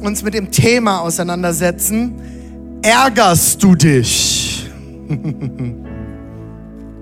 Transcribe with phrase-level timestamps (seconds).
[0.00, 2.14] uns mit dem Thema auseinandersetzen.
[2.82, 4.70] Ärgerst du dich?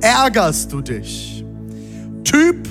[0.00, 1.44] Ärgerst du dich?
[2.24, 2.68] Typ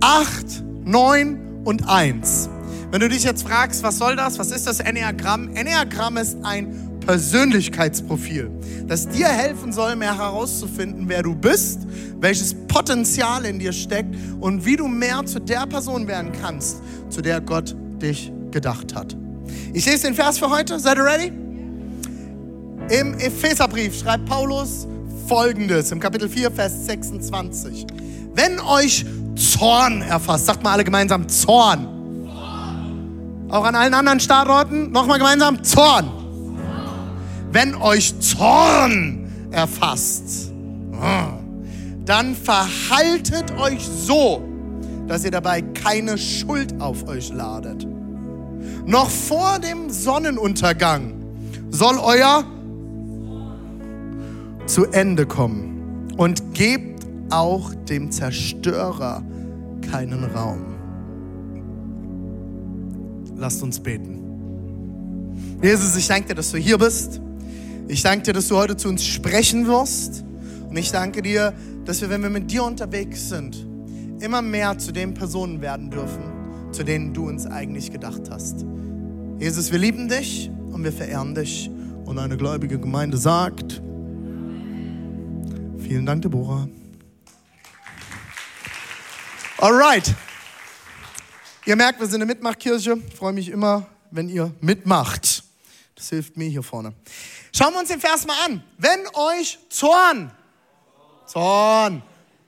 [0.00, 2.48] 8, 9 und 1.
[2.90, 4.38] Wenn du dich jetzt fragst, was soll das?
[4.38, 5.54] Was ist das Enneagramm?
[5.54, 8.50] Enneagramm ist ein Persönlichkeitsprofil,
[8.86, 11.86] das dir helfen soll, mehr herauszufinden, wer du bist,
[12.20, 17.22] welches Potenzial in dir steckt und wie du mehr zu der Person werden kannst, zu
[17.22, 19.16] der Gott dich gedacht hat.
[19.72, 20.78] Ich lese den Vers für heute.
[20.78, 21.32] Seid ihr ready?
[22.90, 24.86] Im Epheserbrief schreibt Paulus
[25.26, 27.86] folgendes im Kapitel 4, Vers 26.
[28.34, 29.04] Wenn euch
[29.36, 31.86] Zorn erfasst, sagt mal alle gemeinsam Zorn.
[33.50, 36.10] Auch an allen anderen Standorten nochmal gemeinsam Zorn.
[37.52, 40.52] Wenn euch Zorn erfasst,
[42.04, 44.42] dann verhaltet euch so,
[45.06, 47.86] dass ihr dabei keine Schuld auf euch ladet.
[48.88, 51.12] Noch vor dem Sonnenuntergang
[51.68, 52.42] soll euer
[54.64, 59.22] zu Ende kommen und gebt auch dem Zerstörer
[59.90, 60.64] keinen Raum.
[63.36, 65.58] Lasst uns beten.
[65.62, 67.20] Jesus, ich danke dir, dass du hier bist.
[67.88, 70.24] Ich danke dir, dass du heute zu uns sprechen wirst.
[70.66, 71.52] Und ich danke dir,
[71.84, 73.66] dass wir, wenn wir mit dir unterwegs sind,
[74.20, 76.37] immer mehr zu den Personen werden dürfen,
[76.72, 78.64] zu denen du uns eigentlich gedacht hast.
[79.38, 81.70] Jesus, wir lieben dich und wir verehren dich.
[82.04, 83.82] Und eine gläubige Gemeinde sagt,
[85.78, 86.68] vielen Dank, Deborah.
[89.58, 90.14] Alright.
[91.66, 92.96] Ihr merkt, wir sind eine Mitmachkirche.
[93.08, 95.44] Ich freue mich immer, wenn ihr mitmacht.
[95.94, 96.94] Das hilft mir hier vorne.
[97.54, 98.62] Schauen wir uns den Vers mal an.
[98.78, 100.30] Wenn euch Zorn,
[101.26, 102.02] Zorn,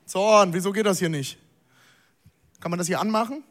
[0.07, 1.37] Zorn, wieso geht das hier nicht?
[2.61, 3.45] Kann man das hier anmachen?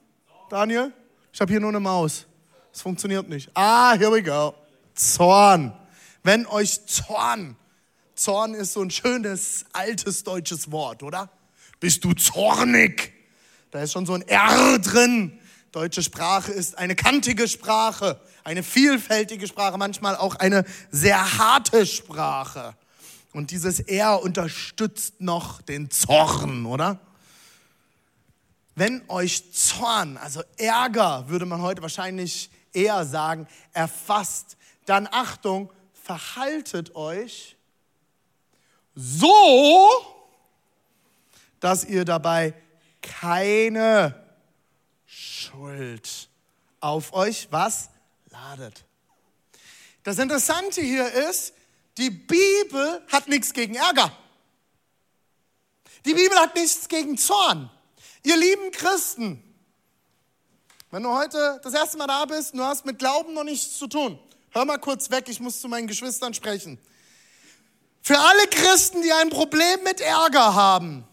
[0.50, 0.92] Daniel?
[1.32, 2.26] Ich habe hier nur eine Maus.
[2.74, 3.50] Es funktioniert nicht.
[3.54, 4.56] Ah, here we go.
[4.96, 5.74] Zorn.
[6.24, 7.56] Wenn euch Zorn,
[8.16, 11.30] Zorn ist so ein schönes altes deutsches Wort, oder?
[11.80, 13.14] Bist du zornig?
[13.72, 15.40] Da ist schon so ein R drin.
[15.72, 22.76] Deutsche Sprache ist eine kantige Sprache, eine vielfältige Sprache, manchmal auch eine sehr harte Sprache.
[23.34, 27.00] Und dieses R unterstützt noch den Zorn, oder?
[28.80, 36.96] Wenn euch Zorn, also Ärger, würde man heute wahrscheinlich eher sagen, erfasst, dann Achtung, verhaltet
[36.96, 37.58] euch
[38.96, 39.86] so,
[41.60, 42.54] dass ihr dabei
[43.02, 44.16] keine
[45.06, 46.30] Schuld
[46.80, 47.90] auf euch was
[48.30, 48.86] ladet.
[50.04, 51.54] Das Interessante hier ist,
[51.98, 54.10] die Bibel hat nichts gegen Ärger.
[56.06, 57.70] Die Bibel hat nichts gegen Zorn.
[58.24, 59.44] Ihr lieben Christen,
[60.92, 63.78] wenn du heute das erste Mal da bist und du hast mit Glauben noch nichts
[63.78, 64.20] zu tun,
[64.52, 66.80] hör mal kurz weg, ich muss zu meinen Geschwistern sprechen.
[68.02, 71.08] Für alle Christen, die ein Problem mit Ärger haben,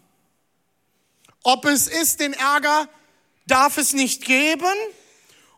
[1.43, 2.89] ob es ist, den Ärger
[3.45, 4.65] darf es nicht geben,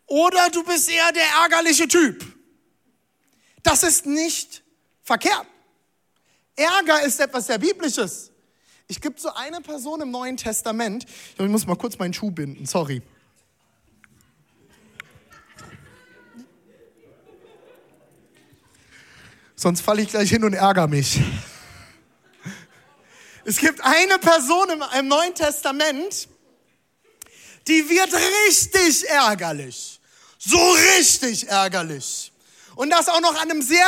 [0.06, 2.26] oder du bist eher der ärgerliche Typ.
[3.64, 4.64] Das ist nicht
[5.04, 5.46] verkehrt.
[6.56, 8.29] Ärger ist etwas sehr Biblisches.
[8.92, 11.06] Ich gibt so eine Person im Neuen Testament,
[11.38, 13.04] ich muss mal kurz meinen Schuh binden, sorry.
[19.56, 21.22] Sonst falle ich gleich hin und ärgere mich.
[23.46, 26.28] Es gibt eine Person im, im Neuen Testament,
[27.68, 28.10] die wird
[28.48, 30.02] richtig ärgerlich.
[30.40, 30.58] So
[30.98, 32.32] richtig ärgerlich.
[32.76, 33.88] Und das auch noch an einem sehr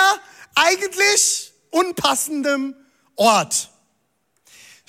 [0.54, 2.76] eigentlich unpassenden
[3.16, 3.71] Ort.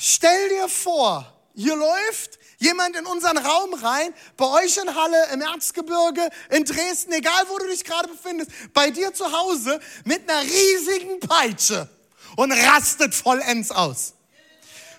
[0.05, 5.41] Stell dir vor, hier läuft jemand in unseren Raum rein, bei euch in Halle, im
[5.43, 10.43] Erzgebirge, in Dresden, egal wo du dich gerade befindest, bei dir zu Hause mit einer
[10.43, 11.89] riesigen Peitsche
[12.35, 14.15] und rastet vollends aus.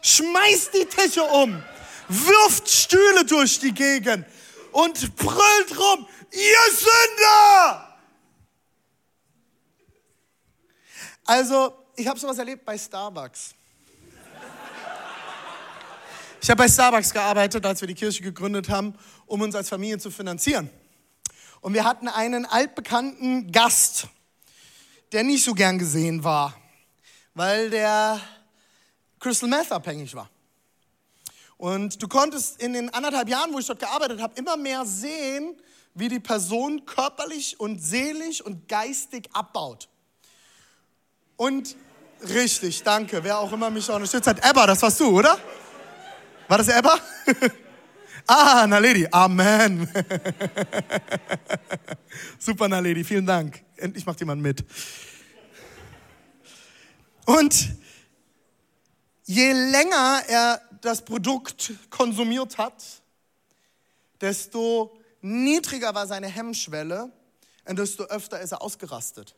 [0.04, 1.62] Schmeißt die Tische um,
[2.08, 4.26] wirft Stühle durch die Gegend
[4.72, 8.00] und brüllt rum, ihr Sünder!
[11.26, 13.54] Also, ich habe sowas erlebt bei Starbucks.
[16.44, 18.96] Ich habe bei Starbucks gearbeitet, als wir die Kirche gegründet haben,
[19.28, 20.70] um uns als Familie zu finanzieren.
[21.62, 24.08] Und wir hatten einen altbekannten Gast,
[25.14, 26.54] der nicht so gern gesehen war,
[27.34, 28.20] weil der
[29.22, 30.30] Crystal Meth abhängig war.
[31.56, 35.56] Und du konntest in den anderthalb Jahren, wo ich dort gearbeitet habe, immer mehr sehen,
[35.94, 39.88] wie die Person körperlich und seelisch und geistig abbaut.
[41.38, 41.78] Und
[42.28, 44.46] richtig, danke, wer auch immer mich unterstützt hat.
[44.46, 45.40] Ebba, das warst du, oder?
[46.48, 47.00] War das Ebba?
[48.28, 49.88] ah, Naledi, Amen.
[52.40, 53.64] Super, Naledi, vielen Dank.
[53.78, 54.64] Endlich macht jemand mit.
[57.26, 57.76] Und
[59.24, 62.84] je länger er das Produkt konsumiert hat,
[64.20, 67.10] desto niedriger war seine Hemmschwelle
[67.66, 69.36] und desto öfter ist er ausgerastet.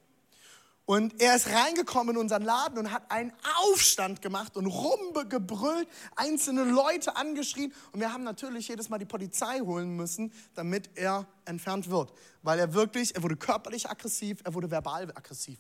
[0.85, 6.63] Und er ist reingekommen in unseren Laden und hat einen Aufstand gemacht und rumgebrüllt, einzelne
[6.63, 7.73] Leute angeschrien.
[7.91, 12.13] Und wir haben natürlich jedes Mal die Polizei holen müssen, damit er entfernt wird.
[12.43, 15.57] Weil er wirklich, er wurde körperlich aggressiv, er wurde verbal aggressiv.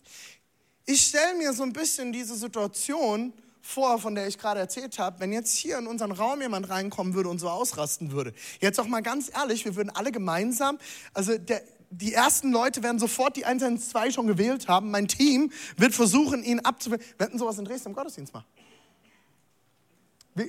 [0.85, 3.33] Ich stelle mir so ein bisschen diese Situation
[3.65, 7.15] vor, von der ich gerade erzählt habe, wenn jetzt hier in unseren Raum jemand reinkommen
[7.15, 8.31] würde und so ausrasten würde.
[8.61, 10.77] Jetzt auch mal ganz ehrlich, wir würden alle gemeinsam,
[11.15, 11.63] also der,
[11.97, 14.91] die ersten Leute werden sofort die 112 schon gewählt haben.
[14.91, 17.03] Mein Team wird versuchen, ihn abzuwählen.
[17.17, 18.45] Wir hätten sowas in Dresden im Gottesdienst mal.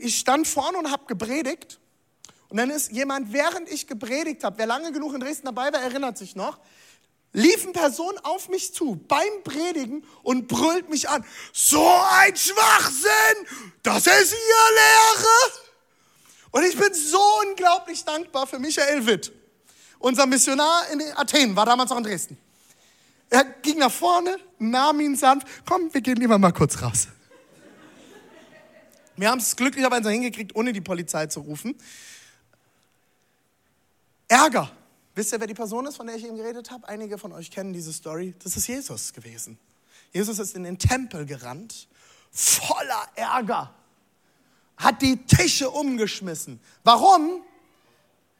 [0.00, 1.78] Ich stand vorne und habe gepredigt.
[2.48, 5.80] Und dann ist jemand, während ich gepredigt habe, wer lange genug in Dresden dabei war,
[5.80, 6.58] erinnert sich noch,
[7.32, 11.24] liefen Personen auf mich zu beim Predigen und brüllt mich an.
[11.52, 11.84] So
[12.20, 13.46] ein Schwachsinn!
[13.82, 15.66] Das ist ihr Lehre!
[16.52, 19.32] Und ich bin so unglaublich dankbar für Michael Witt.
[19.98, 22.38] Unser Missionar in Athen war damals auch in Dresden.
[23.30, 25.46] Er ging nach vorne, nahm ihn sanft.
[25.66, 27.08] Komm, wir gehen lieber mal kurz raus.
[29.16, 31.74] Wir haben es glücklicherweise hingekriegt, ohne die Polizei zu rufen.
[34.28, 34.70] Ärger
[35.16, 36.86] Wisst ihr, wer die Person ist, von der ich eben geredet habe?
[36.86, 38.34] Einige von euch kennen diese Story.
[38.44, 39.58] Das ist Jesus gewesen.
[40.12, 41.88] Jesus ist in den Tempel gerannt,
[42.30, 43.74] voller Ärger,
[44.76, 46.60] hat die Tische umgeschmissen.
[46.84, 47.40] Warum?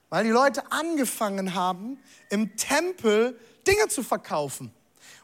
[0.09, 1.99] Weil die Leute angefangen haben,
[2.31, 4.73] im Tempel Dinge zu verkaufen.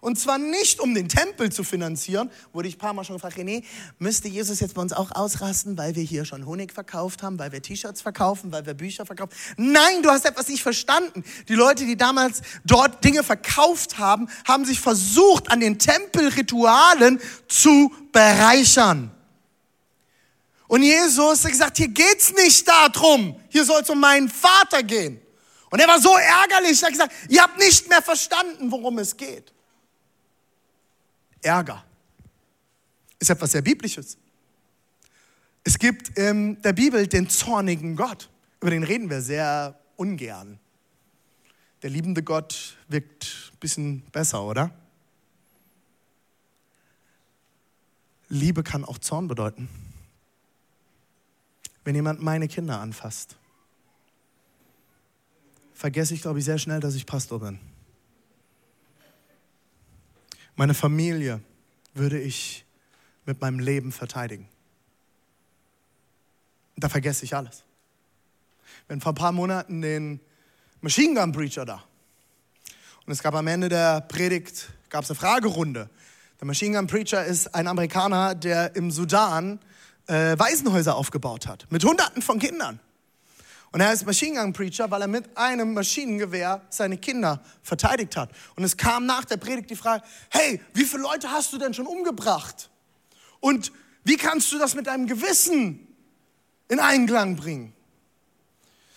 [0.03, 3.37] Und zwar nicht, um den Tempel zu finanzieren, wurde ich ein paar Mal schon gefragt,
[3.37, 3.63] René,
[4.01, 7.53] müsste Jesus jetzt bei uns auch ausrasten, weil wir hier schon Honig verkauft haben, weil
[7.53, 9.33] wir T-Shirts verkaufen, weil wir Bücher verkaufen?
[9.57, 11.23] Nein, du hast etwas nicht verstanden.
[11.47, 17.93] Die Leute, die damals dort Dinge verkauft haben, haben sich versucht, an den Tempelritualen zu
[18.11, 19.13] bereichern.
[20.73, 25.21] Und Jesus hat gesagt, hier geht's nicht darum, hier soll es um meinen Vater gehen.
[25.69, 29.15] Und er war so ärgerlich, er hat gesagt, ihr habt nicht mehr verstanden, worum es
[29.15, 29.53] geht.
[31.43, 31.85] Ärger.
[33.19, 34.17] Ist etwas sehr Biblisches.
[35.63, 38.31] Es gibt in der Bibel den zornigen Gott.
[38.63, 40.59] Über den reden wir sehr ungern.
[41.83, 44.71] Der liebende Gott wirkt ein bisschen besser, oder?
[48.31, 49.69] Liebe kann auch Zorn bedeuten.
[51.85, 53.37] Wenn jemand meine Kinder anfasst,
[55.75, 57.59] vergesse ich, glaube ich, sehr schnell, dass ich Pastor bin.
[60.55, 61.41] Meine Familie
[61.95, 62.65] würde ich
[63.25, 64.49] mit meinem Leben verteidigen.
[66.77, 67.65] Da vergesse ich alles.
[68.89, 70.21] Hatten vor ein paar Monaten den
[70.81, 71.83] Machine Gun Preacher da.
[73.07, 75.89] Und es gab am Ende der Predigt gab es eine Fragerunde.
[76.41, 79.59] Der Machine Gun Preacher ist ein Amerikaner, der im Sudan
[80.13, 81.67] äh, Waisenhäuser aufgebaut hat.
[81.71, 82.79] Mit Hunderten von Kindern.
[83.73, 88.31] Und er ist Machine Gun Preacher, weil er mit einem Maschinengewehr seine Kinder verteidigt hat.
[88.55, 91.73] Und es kam nach der Predigt die Frage, hey, wie viele Leute hast du denn
[91.73, 92.69] schon umgebracht?
[93.41, 93.73] Und
[94.05, 95.89] wie kannst du das mit deinem Gewissen
[96.69, 97.73] in Einklang bringen?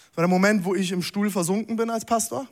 [0.10, 2.46] Das war der Moment, wo ich im Stuhl versunken bin als Pastor.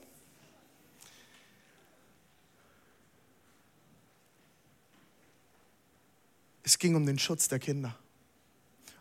[6.63, 7.93] Es ging um den Schutz der Kinder.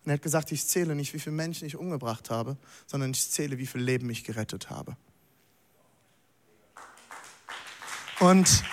[0.05, 2.57] Und er hat gesagt, ich zähle nicht, wie viele Menschen ich umgebracht habe,
[2.87, 4.97] sondern ich zähle, wie viele Leben ich gerettet habe.
[8.19, 8.65] Und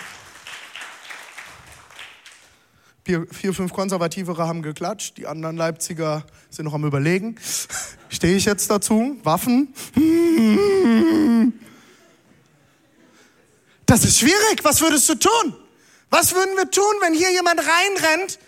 [3.04, 7.36] vier, fünf Konservativere haben geklatscht, die anderen Leipziger sind noch am Überlegen.
[8.08, 9.18] Stehe ich jetzt dazu?
[9.22, 9.72] Waffen?
[13.86, 14.62] Das ist schwierig.
[14.62, 15.56] Was würdest du tun?
[16.10, 18.38] Was würden wir tun, wenn hier jemand reinrennt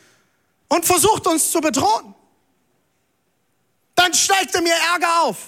[0.69, 2.15] und versucht uns zu bedrohen?
[4.03, 5.39] Dann steigt er mir Ärger auf.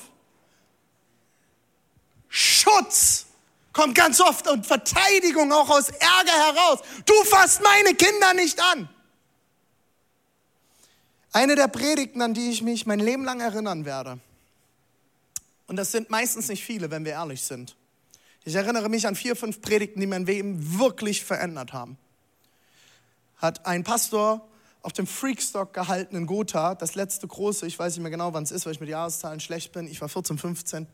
[2.28, 3.26] Schutz
[3.72, 6.80] kommt ganz oft und Verteidigung auch aus Ärger heraus.
[7.04, 8.88] Du fasst meine Kinder nicht an.
[11.32, 14.20] Eine der Predigten, an die ich mich mein Leben lang erinnern werde,
[15.66, 17.74] und das sind meistens nicht viele, wenn wir ehrlich sind.
[18.44, 21.96] Ich erinnere mich an vier, fünf Predigten, die mein Leben wirklich verändert haben.
[23.38, 24.46] hat ein Pastor
[24.84, 28.44] auf dem Freakstock gehalten in Gotha, das letzte große, ich weiß nicht mehr genau, wann
[28.44, 29.86] es ist, weil ich mit Jahreszahlen schlecht bin.
[29.86, 30.86] Ich war 14, 15.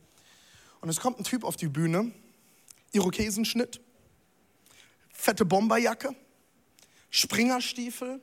[0.80, 2.12] Und es kommt ein Typ auf die Bühne,
[2.92, 3.80] Irokesenschnitt,
[5.12, 6.14] fette Bomberjacke,
[7.10, 8.20] Springerstiefel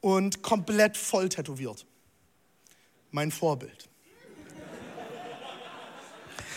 [0.00, 1.86] und komplett voll tätowiert.
[3.12, 3.88] Mein Vorbild.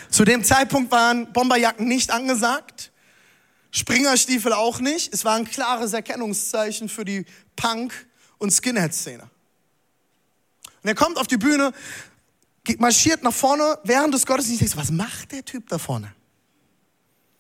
[0.10, 2.73] Zu dem Zeitpunkt waren Bomberjacken nicht angesagt,
[3.76, 5.12] Springerstiefel auch nicht.
[5.14, 7.26] Es war ein klares Erkennungszeichen für die
[7.56, 9.24] Punk- und Skinhead-Szene.
[10.84, 11.74] Und er kommt auf die Bühne,
[12.78, 14.78] marschiert nach vorne während des Gottesdienstes.
[14.78, 16.14] Was macht der Typ da vorne?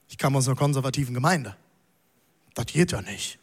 [0.10, 1.56] Ich kam aus einer konservativen Gemeinde.
[2.56, 3.38] Das geht ja nicht.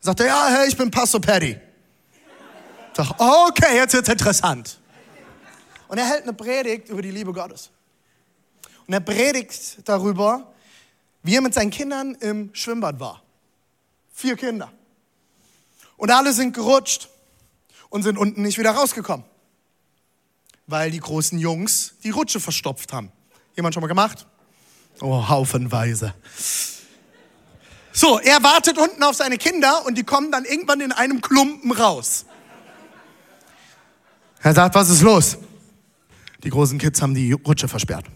[0.00, 1.60] Sagt er, ja, hey, ich bin Pastor Paddy.
[2.92, 4.80] Sag, okay, jetzt wird's interessant.
[5.86, 7.70] Und er hält eine Predigt über die Liebe Gottes.
[8.88, 10.52] Und er predigt darüber,
[11.22, 13.22] wie er mit seinen Kindern im Schwimmbad war.
[14.12, 14.72] Vier Kinder.
[15.96, 17.08] Und alle sind gerutscht
[17.90, 19.24] und sind unten nicht wieder rausgekommen.
[20.66, 23.12] Weil die großen Jungs die Rutsche verstopft haben.
[23.56, 24.26] Jemand schon mal gemacht?
[25.00, 26.14] Oh, haufenweise.
[27.92, 31.72] So, er wartet unten auf seine Kinder und die kommen dann irgendwann in einem Klumpen
[31.72, 32.24] raus.
[34.42, 35.36] Er sagt, was ist los?
[36.42, 38.06] Die großen Kids haben die Rutsche versperrt.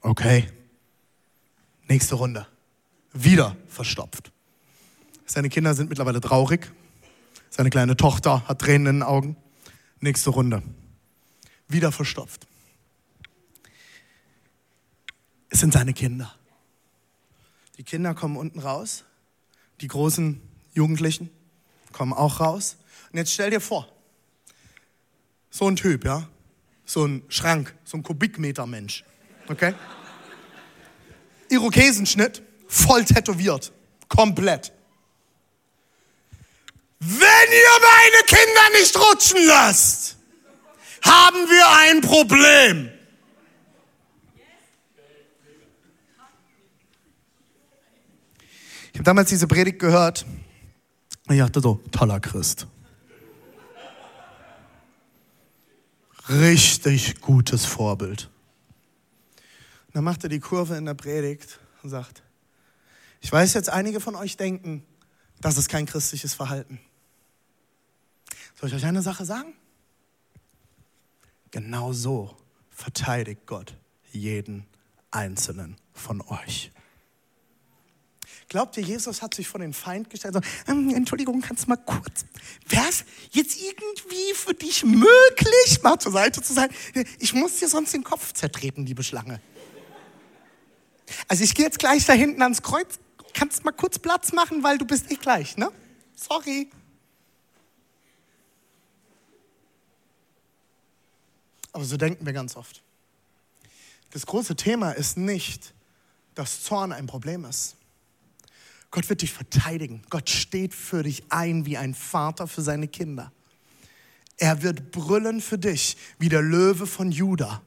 [0.00, 0.48] Okay.
[1.88, 2.46] Nächste Runde.
[3.12, 4.32] Wieder verstopft.
[5.26, 6.70] Seine Kinder sind mittlerweile traurig.
[7.50, 9.36] Seine kleine Tochter hat Tränen in den Augen.
[10.00, 10.62] Nächste Runde.
[11.68, 12.46] Wieder verstopft.
[15.48, 16.34] Es sind seine Kinder.
[17.76, 19.04] Die Kinder kommen unten raus.
[19.80, 20.40] Die großen
[20.72, 21.30] Jugendlichen
[21.92, 22.76] kommen auch raus.
[23.10, 23.88] Und jetzt stell dir vor,
[25.50, 26.26] so ein Typ, ja,
[26.86, 29.04] so ein Schrank, so ein Kubikmeter Mensch,
[29.48, 29.74] okay?
[31.52, 33.72] Irokesenschnitt, voll tätowiert,
[34.08, 34.72] komplett.
[36.98, 40.16] Wenn ihr meine Kinder nicht rutschen lasst,
[41.02, 42.90] haben wir ein Problem.
[48.92, 50.24] Ich habe damals diese Predigt gehört
[51.26, 52.66] und ich dachte so, toller Christ.
[56.28, 58.31] Richtig gutes Vorbild.
[59.92, 62.22] Und dann macht er die Kurve in der Predigt und sagt,
[63.20, 64.86] ich weiß jetzt, einige von euch denken,
[65.42, 66.80] das ist kein christliches Verhalten.
[68.58, 69.52] Soll ich euch eine Sache sagen?
[71.50, 72.34] Genau so
[72.70, 73.76] verteidigt Gott
[74.12, 74.66] jeden
[75.10, 76.72] einzelnen von euch.
[78.48, 80.34] Glaubt ihr, Jesus hat sich vor den Feind gestellt?
[80.34, 80.40] So,
[80.72, 82.24] ähm, Entschuldigung, kannst du mal kurz,
[82.66, 86.70] wäre es jetzt irgendwie für dich möglich, mal zur Seite zu sein?
[87.18, 89.40] Ich muss dir sonst den Kopf zertreten, liebe Schlange.
[91.28, 92.98] Also ich gehe jetzt gleich da hinten ans Kreuz.
[93.34, 95.70] Kannst mal kurz Platz machen, weil du bist nicht gleich, ne?
[96.14, 96.70] Sorry.
[101.72, 102.82] Aber so denken wir ganz oft.
[104.10, 105.72] Das große Thema ist nicht,
[106.34, 107.76] dass Zorn ein Problem ist.
[108.90, 110.02] Gott wird dich verteidigen.
[110.10, 113.32] Gott steht für dich ein wie ein Vater für seine Kinder.
[114.36, 117.62] Er wird brüllen für dich wie der Löwe von Juda,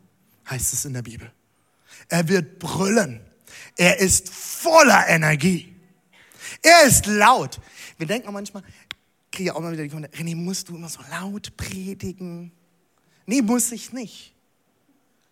[0.49, 1.31] heißt es in der Bibel.
[2.09, 3.24] Er wird brüllen.
[3.75, 5.75] Er ist voller Energie.
[6.61, 7.59] Er ist laut.
[7.97, 8.63] Wir denken manchmal,
[9.31, 12.51] kriege ich auch mal wieder die Kommentare, René, musst du immer so laut predigen?
[13.25, 14.33] Nee, muss ich nicht.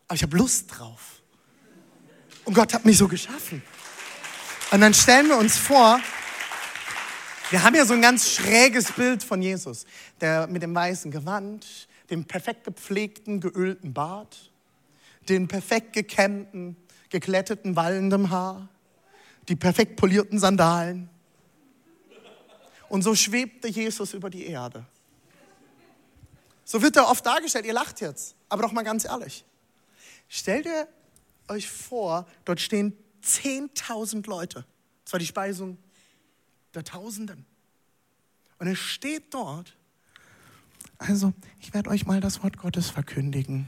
[0.08, 1.22] Aber ich habe Lust drauf.
[2.46, 3.64] Und Gott hat mich so geschaffen.
[4.72, 6.00] Und dann stellen wir uns vor,
[7.50, 9.86] wir haben ja so ein ganz schräges Bild von Jesus,
[10.20, 14.52] der mit dem weißen Gewand, dem perfekt gepflegten, geölten Bart,
[15.30, 16.76] den perfekt gekämmten,
[17.14, 18.68] gekletteten, wallendem Haar,
[19.48, 21.10] die perfekt polierten Sandalen.
[22.90, 24.86] Und so schwebte Jesus über die Erde.
[26.66, 27.66] So wird er oft dargestellt.
[27.66, 29.46] Ihr lacht jetzt, aber doch mal ganz ehrlich.
[30.28, 30.88] Stellt ihr
[31.48, 34.66] euch vor, dort stehen 10.000 Leute.
[35.04, 35.78] Das war die Speisung
[36.74, 37.46] der Tausenden.
[38.58, 39.76] Und er steht dort.
[40.98, 43.68] Also, ich werde euch mal das Wort Gottes verkündigen.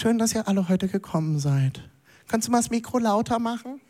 [0.00, 1.82] Schön, dass ihr alle heute gekommen seid.
[2.28, 3.80] Kannst du mal das Mikro lauter machen?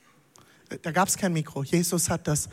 [0.81, 1.63] Da gab es kein Mikro.
[1.63, 2.49] Jesus hat das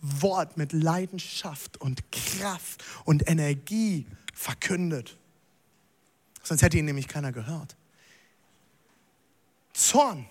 [0.00, 5.16] Wort mit Leidenschaft und Kraft und Energie verkündet.
[6.44, 7.74] Sonst hätte ihn nämlich keiner gehört.
[9.72, 10.26] Zorn,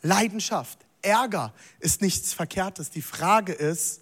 [0.00, 2.88] Leidenschaft, Ärger ist nichts Verkehrtes.
[2.88, 4.00] Die Frage ist,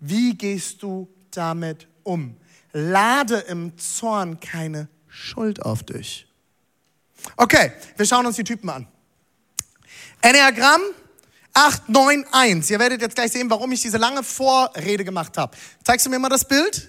[0.00, 2.36] wie gehst du damit um?
[2.72, 6.26] Lade im Zorn keine Schuld auf dich.
[7.36, 8.86] Okay, wir schauen uns die Typen an.
[10.22, 10.82] Enneagramm,
[11.54, 12.70] 8, 9, 1.
[12.70, 15.56] Ihr werdet jetzt gleich sehen, warum ich diese lange Vorrede gemacht habe.
[15.82, 16.88] Zeigst du mir mal das Bild,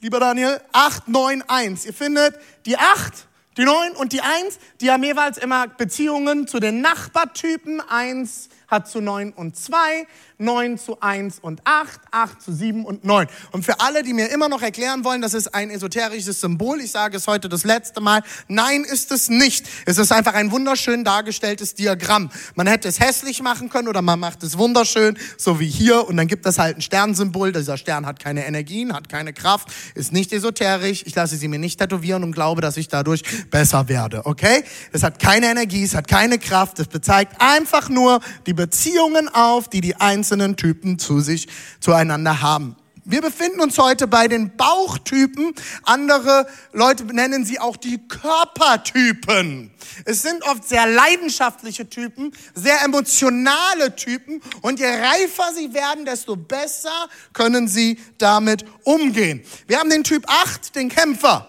[0.00, 0.60] lieber Daniel?
[0.72, 1.86] 8, 9, 1.
[1.86, 3.12] Ihr findet die 8,
[3.56, 7.80] die 9 und die 1, die haben jeweils immer Beziehungen zu den Nachbartypen.
[7.80, 10.06] 1 hat zu 9 und 2,
[10.38, 13.26] 9 zu 1 und 8, 8 zu 7 und 9.
[13.50, 16.90] Und für alle, die mir immer noch erklären wollen, das ist ein esoterisches Symbol, ich
[16.90, 19.66] sage es heute das letzte Mal, nein, ist es nicht.
[19.86, 22.30] Es ist einfach ein wunderschön dargestelltes Diagramm.
[22.54, 26.18] Man hätte es hässlich machen können oder man macht es wunderschön, so wie hier, und
[26.18, 27.52] dann gibt es halt ein Sternsymbol.
[27.52, 31.04] Dieser Stern hat keine Energien, hat keine Kraft, ist nicht esoterisch.
[31.06, 34.62] Ich lasse sie mir nicht tätowieren und glaube, dass ich dadurch besser werde, okay?
[34.92, 39.68] Es hat keine Energie, es hat keine Kraft, es bezeigt einfach nur die Beziehungen auf,
[39.68, 41.46] die die Einzelnen Typen zu sich,
[41.78, 42.74] zueinander haben.
[43.04, 45.54] Wir befinden uns heute bei den Bauchtypen.
[45.84, 49.70] Andere Leute nennen sie auch die Körpertypen.
[50.04, 54.42] Es sind oft sehr leidenschaftliche Typen, sehr emotionale Typen.
[54.60, 59.42] Und je reifer sie werden, desto besser können sie damit umgehen.
[59.68, 61.48] Wir haben den Typ 8, den Kämpfer.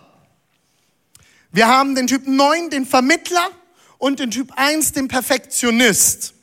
[1.51, 3.49] Wir haben den Typ 9, den Vermittler.
[3.97, 6.35] Und den Typ 1, den Perfektionist.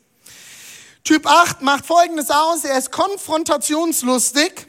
[1.07, 4.67] Typ 8 macht Folgendes aus, er ist konfrontationslustig.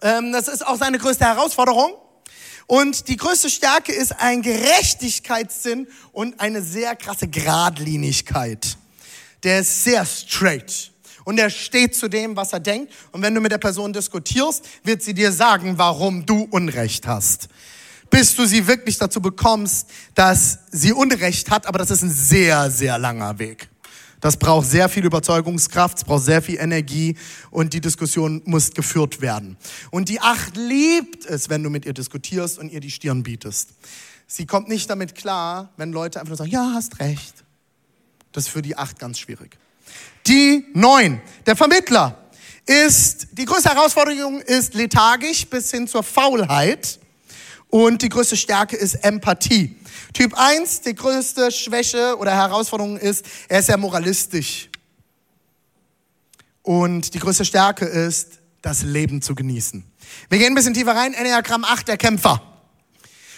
[0.00, 1.92] Ähm, das ist auch seine größte Herausforderung.
[2.66, 8.78] Und die größte Stärke ist ein Gerechtigkeitssinn und eine sehr krasse Gradlinigkeit.
[9.42, 10.92] Der ist sehr straight.
[11.24, 12.90] Und er steht zu dem, was er denkt.
[13.12, 17.50] Und wenn du mit der Person diskutierst, wird sie dir sagen, warum du Unrecht hast.
[18.08, 21.66] Bis du sie wirklich dazu bekommst, dass sie Unrecht hat.
[21.66, 23.68] Aber das ist ein sehr, sehr langer Weg.
[24.20, 27.16] Das braucht sehr viel Überzeugungskraft, es braucht sehr viel Energie
[27.50, 29.56] und die Diskussion muss geführt werden.
[29.90, 33.70] Und die Acht liebt es, wenn du mit ihr diskutierst und ihr die Stirn bietest.
[34.26, 37.44] Sie kommt nicht damit klar, wenn Leute einfach nur sagen, ja, hast recht.
[38.32, 39.56] Das ist für die Acht ganz schwierig.
[40.26, 42.28] Die Neun, der Vermittler,
[42.68, 46.98] ist, die größte Herausforderung ist lethargisch bis hin zur Faulheit.
[47.70, 49.76] Und die größte Stärke ist Empathie.
[50.14, 54.70] Typ 1, die größte Schwäche oder Herausforderung ist, er ist sehr moralistisch.
[56.62, 59.84] Und die größte Stärke ist, das Leben zu genießen.
[60.28, 61.14] Wir gehen ein bisschen tiefer rein.
[61.14, 62.42] Enneagramm 8, der Kämpfer.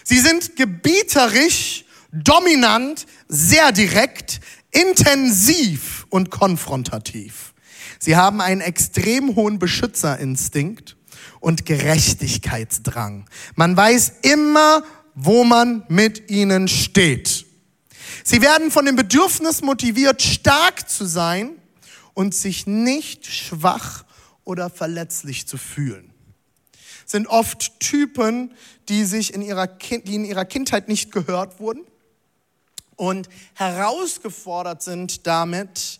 [0.04, 4.40] Sie sind gebieterisch, dominant, sehr direkt,
[4.70, 7.52] intensiv und konfrontativ.
[7.98, 10.96] Sie haben einen extrem hohen Beschützerinstinkt
[11.40, 13.28] und Gerechtigkeitsdrang.
[13.56, 14.82] Man weiß immer,
[15.14, 17.46] wo man mit ihnen steht.
[18.24, 21.52] Sie werden von dem Bedürfnis motiviert, stark zu sein
[22.14, 24.04] und sich nicht schwach
[24.44, 26.12] oder verletzlich zu fühlen.
[27.06, 28.54] Sind oft Typen,
[28.88, 31.82] die sich in ihrer, kind, die in ihrer Kindheit nicht gehört wurden
[32.96, 35.98] und herausgefordert sind damit,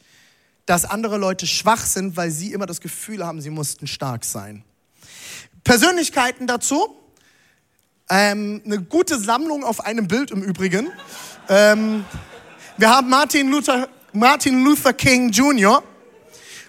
[0.67, 4.63] dass andere Leute schwach sind, weil sie immer das Gefühl haben, sie mussten stark sein.
[5.65, 6.97] Persönlichkeiten dazu.
[8.09, 10.89] Ähm, eine gute Sammlung auf einem Bild im Übrigen.
[11.49, 12.05] Ähm,
[12.77, 15.83] wir haben Martin Luther, Martin Luther King Jr.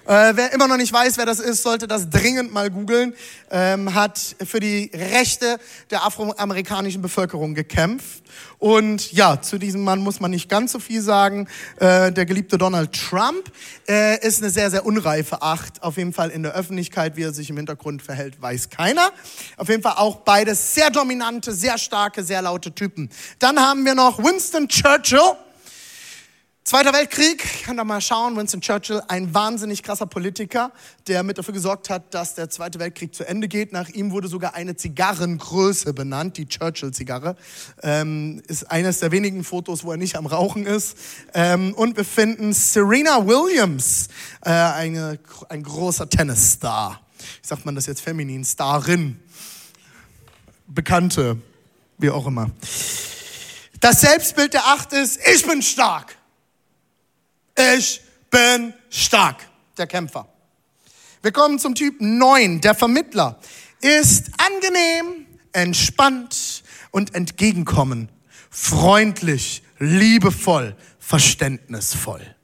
[0.05, 3.13] Äh, wer immer noch nicht weiß, wer das ist, sollte das dringend mal googeln.
[3.51, 5.59] Ähm, hat für die Rechte
[5.89, 8.23] der afroamerikanischen Bevölkerung gekämpft.
[8.57, 11.47] Und ja, zu diesem Mann muss man nicht ganz so viel sagen.
[11.77, 13.51] Äh, der geliebte Donald Trump
[13.87, 15.83] äh, ist eine sehr, sehr unreife Acht.
[15.83, 19.11] Auf jeden Fall in der Öffentlichkeit, wie er sich im Hintergrund verhält, weiß keiner.
[19.57, 23.09] Auf jeden Fall auch beides sehr dominante, sehr starke, sehr laute Typen.
[23.39, 25.35] Dann haben wir noch Winston Churchill.
[26.63, 30.71] Zweiter Weltkrieg, ich kann da mal schauen, Winston Churchill, ein wahnsinnig krasser Politiker,
[31.07, 33.73] der mit dafür gesorgt hat, dass der Zweite Weltkrieg zu Ende geht.
[33.73, 37.35] Nach ihm wurde sogar eine Zigarrengröße benannt, die Churchill-Zigarre.
[37.81, 40.95] Ähm, ist eines der wenigen Fotos, wo er nicht am Rauchen ist.
[41.33, 44.07] Ähm, und wir finden Serena Williams,
[44.41, 45.19] äh, eine,
[45.49, 47.01] ein großer Tennisstar.
[47.41, 48.45] Wie sagt man das jetzt feminin?
[48.45, 49.19] Starin.
[50.67, 51.37] Bekannte,
[51.97, 52.51] wie auch immer.
[53.79, 56.20] Das Selbstbild der Acht ist, ich bin stark.
[57.75, 59.47] Ich bin stark,
[59.77, 60.27] der Kämpfer.
[61.21, 63.39] Wir kommen zum Typ 9, der Vermittler.
[63.81, 68.09] Ist angenehm, entspannt und entgegenkommen,
[68.49, 72.35] freundlich, liebevoll, verständnisvoll.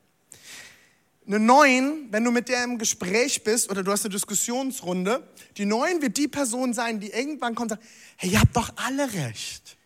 [1.25, 5.27] Eine 9, wenn du mit der im Gespräch bist oder du hast eine Diskussionsrunde,
[5.57, 8.71] die 9 wird die Person sein, die irgendwann kommt und sagt, hey, ihr habt doch
[8.75, 9.76] alle recht.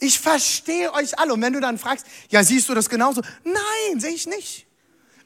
[0.00, 1.34] Ich verstehe euch alle.
[1.34, 3.20] Und wenn du dann fragst, ja, siehst du das genauso?
[3.44, 4.66] Nein, sehe ich nicht.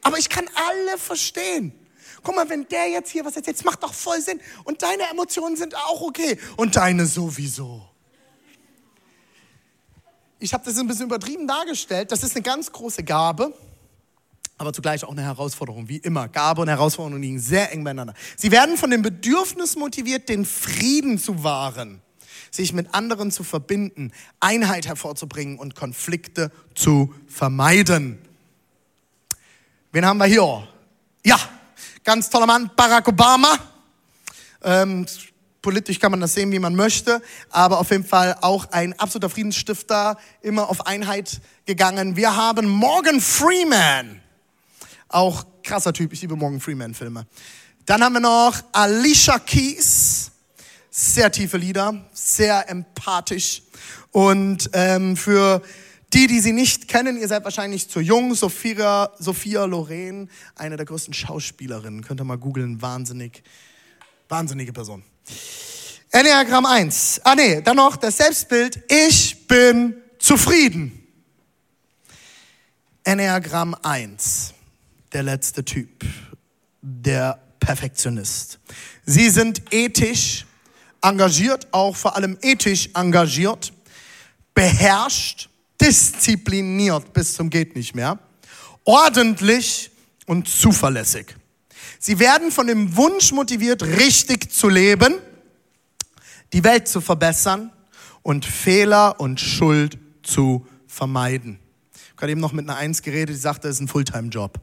[0.03, 1.73] Aber ich kann alle verstehen.
[2.23, 4.41] Guck mal, wenn der jetzt hier was erzählt, macht doch voll Sinn.
[4.65, 6.39] Und deine Emotionen sind auch okay.
[6.57, 7.89] Und deine sowieso.
[10.39, 12.13] Ich habe das ein bisschen übertrieben dargestellt.
[12.13, 13.55] Das ist eine ganz große Gabe.
[14.59, 16.29] aber zugleich auch eine Herausforderung, wie immer.
[16.29, 18.15] Gabe und Herausforderung liegen sehr eng beieinander.
[18.37, 22.01] Sie werden von dem Bedürfnis motiviert, den Frieden zu wahren,
[22.55, 28.19] sich mit anderen zu verbinden, Einheit hervorzubringen und Konflikte zu vermeiden.
[29.91, 30.69] Wen haben wir hier?
[31.25, 31.39] Ja,
[32.05, 33.59] ganz toller Mann, Barack Obama.
[34.63, 35.07] Ähm,
[35.63, 39.31] politisch kann man das sehen, wie man möchte, aber auf jeden Fall auch ein absoluter
[39.31, 42.17] Friedensstifter, immer auf Einheit gegangen.
[42.17, 44.21] Wir haben Morgan Freeman.
[45.09, 47.27] Auch krasser Typ, ich liebe Morgan Freeman-Filme.
[47.87, 50.31] Dann haben wir noch Alicia Keys.
[50.97, 53.63] Sehr tiefe Lieder, sehr empathisch.
[54.13, 55.61] Und ähm, für
[56.13, 58.37] die, die sie nicht kennen, ihr seid wahrscheinlich zu jung.
[58.37, 62.05] Sophia, Sophia Loren, eine der größten Schauspielerinnen.
[62.05, 62.81] Könnt ihr mal googeln.
[62.81, 63.43] Wahnsinnig,
[64.29, 65.03] wahnsinnige Person.
[66.13, 67.23] Enneagramm 1.
[67.25, 68.85] Ah nee, dann noch das Selbstbild.
[68.89, 71.09] Ich bin zufrieden.
[73.03, 74.55] Enneagramm 1
[75.13, 76.05] der letzte Typ,
[76.81, 78.61] der Perfektionist.
[79.05, 80.47] Sie sind ethisch
[81.05, 83.73] engagiert, auch vor allem ethisch engagiert,
[84.55, 85.49] beherrscht,
[85.81, 88.19] diszipliniert bis zum geht nicht mehr,
[88.85, 89.91] ordentlich
[90.27, 91.37] und zuverlässig.
[91.99, 95.15] Sie werden von dem Wunsch motiviert, richtig zu leben,
[96.53, 97.73] die Welt zu verbessern
[98.23, 101.59] und Fehler und Schuld zu vermeiden.
[101.93, 104.59] Ich habe gerade eben noch mit einer Eins geredet, die sagte, es ist ein Fulltime-Job.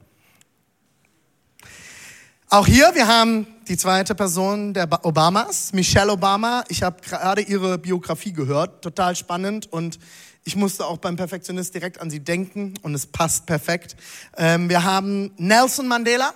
[2.53, 6.65] Auch hier, wir haben die zweite Person der Obamas, Michelle Obama.
[6.67, 9.99] Ich habe gerade ihre Biografie gehört, total spannend und
[10.43, 13.95] ich musste auch beim Perfektionist direkt an sie denken und es passt perfekt.
[14.35, 16.33] Ähm, wir haben Nelson Mandela,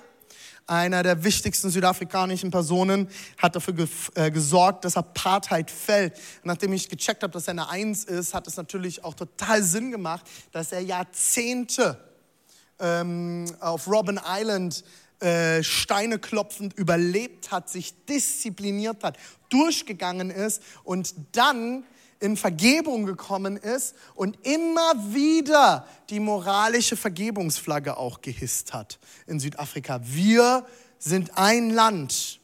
[0.68, 6.14] einer der wichtigsten südafrikanischen Personen, hat dafür ge äh, gesorgt, dass Apartheid fällt.
[6.44, 9.92] nachdem ich gecheckt habe, dass er eine Eins ist, hat es natürlich auch total Sinn
[9.92, 12.00] gemacht, dass er Jahrzehnte
[12.80, 14.86] ähm, auf Robben Island
[15.20, 19.18] äh, Steine klopfend überlebt hat, sich diszipliniert hat,
[19.50, 21.84] durchgegangen ist und dann
[22.20, 30.02] in Vergebung gekommen ist und immer wieder die moralische Vergebungsflagge auch gehisst hat in Südafrika.
[30.04, 30.66] Wir
[30.98, 32.40] sind ein Land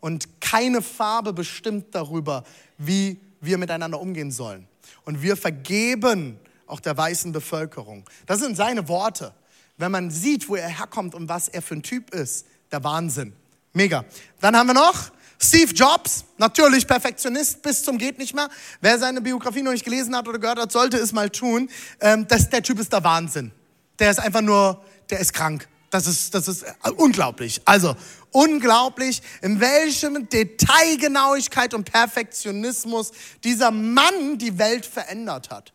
[0.00, 2.44] und keine Farbe bestimmt darüber,
[2.78, 4.66] wie wir miteinander umgehen sollen.
[5.04, 8.04] Und wir vergeben auch der weißen Bevölkerung.
[8.26, 9.34] Das sind seine Worte
[9.78, 13.32] wenn man sieht, wo er herkommt und was er für ein Typ ist, der Wahnsinn.
[13.72, 14.04] Mega.
[14.40, 15.10] Dann haben wir noch
[15.40, 18.48] Steve Jobs, natürlich Perfektionist bis zum geht nicht mehr.
[18.80, 21.70] Wer seine Biografie noch nicht gelesen hat oder gehört hat, sollte es mal tun.
[22.00, 23.52] Ähm, das, der Typ ist der Wahnsinn.
[24.00, 25.68] Der ist einfach nur, der ist krank.
[25.90, 26.64] Das ist, das ist
[26.96, 27.62] unglaublich.
[27.64, 27.96] Also
[28.32, 33.12] unglaublich, in welchem Detailgenauigkeit und Perfektionismus
[33.44, 35.72] dieser Mann die Welt verändert hat.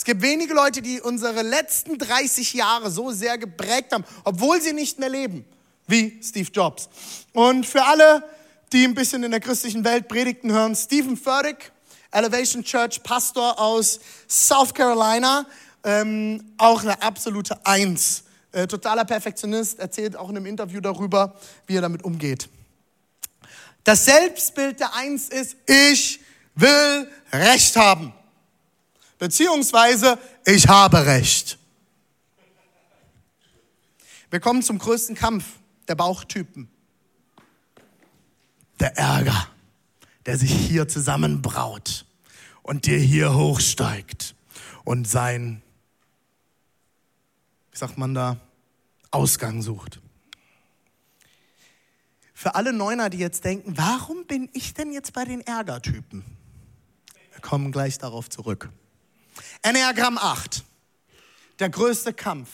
[0.00, 4.72] Es gibt wenige Leute, die unsere letzten 30 Jahre so sehr geprägt haben, obwohl sie
[4.72, 5.44] nicht mehr leben,
[5.86, 6.88] wie Steve Jobs.
[7.34, 8.24] Und für alle,
[8.72, 11.70] die ein bisschen in der christlichen Welt Predigten hören, Stephen Furtick,
[12.12, 15.44] Elevation Church Pastor aus South Carolina,
[15.84, 18.24] ähm, auch eine absolute Eins.
[18.52, 21.36] Äh, totaler Perfektionist, erzählt auch in einem Interview darüber,
[21.66, 22.48] wie er damit umgeht.
[23.84, 26.20] Das Selbstbild der Eins ist, ich
[26.54, 28.14] will Recht haben
[29.20, 31.58] beziehungsweise ich habe Recht.
[34.30, 35.44] Wir kommen zum größten Kampf
[35.86, 36.68] der Bauchtypen.
[38.80, 39.48] Der Ärger,
[40.26, 42.06] der sich hier zusammenbraut
[42.62, 44.34] und dir hier hochsteigt
[44.84, 45.62] und sein,
[47.72, 48.38] wie sagt man da,
[49.10, 50.00] Ausgang sucht.
[52.32, 56.24] Für alle Neuner, die jetzt denken, warum bin ich denn jetzt bei den Ärgertypen?
[57.32, 58.70] Wir kommen gleich darauf zurück.
[59.62, 60.64] Enneagramm 8,
[61.58, 62.48] der größte Kampf.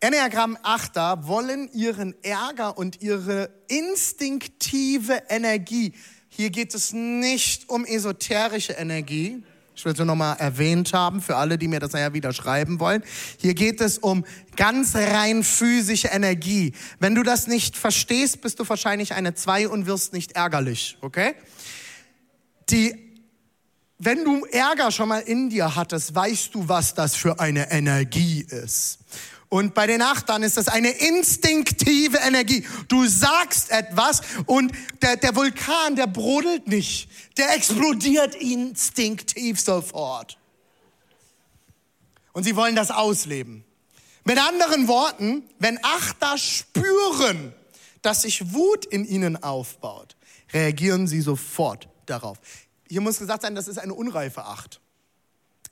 [0.00, 5.92] Enneagramm 8er wollen ihren Ärger und ihre instinktive Energie.
[6.28, 9.42] Hier geht es nicht um esoterische Energie.
[9.74, 12.80] Ich will es nur nochmal erwähnt haben für alle, die mir das nachher wieder schreiben
[12.80, 13.02] wollen.
[13.38, 14.24] Hier geht es um
[14.56, 16.74] ganz rein physische Energie.
[16.98, 21.34] Wenn du das nicht verstehst, bist du wahrscheinlich eine 2 und wirst nicht ärgerlich, okay?
[22.70, 23.07] Die
[23.98, 28.46] wenn du Ärger schon mal in dir hattest, weißt du, was das für eine Energie
[28.48, 28.98] ist.
[29.48, 32.66] Und bei den Achtern ist das eine instinktive Energie.
[32.88, 37.08] Du sagst etwas und der, der Vulkan, der brodelt nicht.
[37.38, 40.38] Der explodiert instinktiv sofort.
[42.32, 43.64] Und sie wollen das ausleben.
[44.24, 47.54] Mit anderen Worten, wenn Achter spüren,
[48.02, 50.16] dass sich Wut in ihnen aufbaut,
[50.52, 52.38] reagieren sie sofort darauf.
[52.88, 54.80] Hier muss gesagt sein, das ist eine unreife Acht.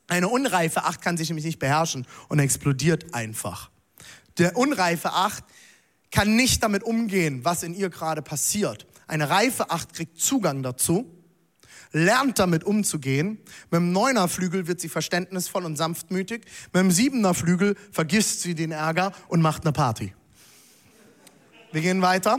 [0.09, 3.71] Eine unreife Acht kann sich nämlich nicht beherrschen und explodiert einfach.
[4.39, 5.45] Der unreife Acht
[6.11, 8.87] kann nicht damit umgehen, was in ihr gerade passiert.
[9.07, 11.11] Eine reife Acht kriegt Zugang dazu,
[11.93, 13.39] lernt damit umzugehen.
[13.71, 16.45] Mit dem neuner Flügel wird sie verständnisvoll und sanftmütig.
[16.73, 20.15] Mit dem siebener Flügel vergisst sie den Ärger und macht eine Party.
[21.73, 22.39] Wir gehen weiter.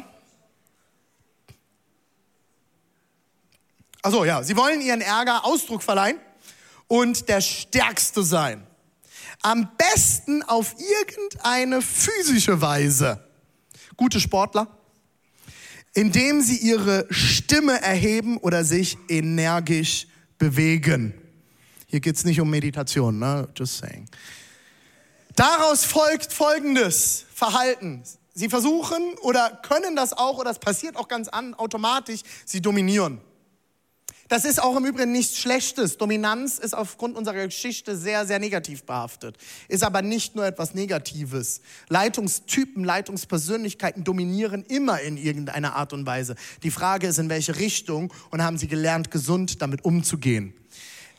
[4.07, 6.17] Also ja, sie wollen ihren Ärger Ausdruck verleihen
[6.87, 8.65] und der Stärkste sein.
[9.41, 13.21] Am besten auf irgendeine physische Weise.
[13.97, 14.69] Gute Sportler,
[15.93, 21.13] indem sie ihre Stimme erheben oder sich energisch bewegen.
[21.87, 23.49] Hier geht es nicht um Meditation, ne?
[23.57, 24.09] Just saying.
[25.35, 28.03] Daraus folgt folgendes Verhalten.
[28.33, 33.19] Sie versuchen oder können das auch, oder es passiert auch ganz an, automatisch, sie dominieren.
[34.27, 35.97] Das ist auch im Übrigen nichts Schlechtes.
[35.97, 39.37] Dominanz ist aufgrund unserer Geschichte sehr, sehr negativ behaftet.
[39.69, 41.61] Ist aber nicht nur etwas Negatives.
[41.87, 46.35] Leitungstypen, Leitungspersönlichkeiten dominieren immer in irgendeiner Art und Weise.
[46.63, 50.53] Die Frage ist, in welche Richtung und haben sie gelernt, gesund damit umzugehen.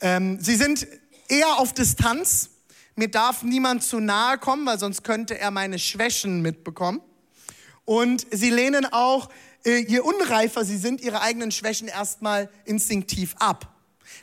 [0.00, 0.86] Ähm, sie sind
[1.28, 2.50] eher auf Distanz.
[2.94, 7.00] Mir darf niemand zu nahe kommen, weil sonst könnte er meine Schwächen mitbekommen.
[7.84, 9.30] Und sie lehnen auch
[9.64, 13.74] je unreifer sie sind, ihre eigenen Schwächen erstmal instinktiv ab.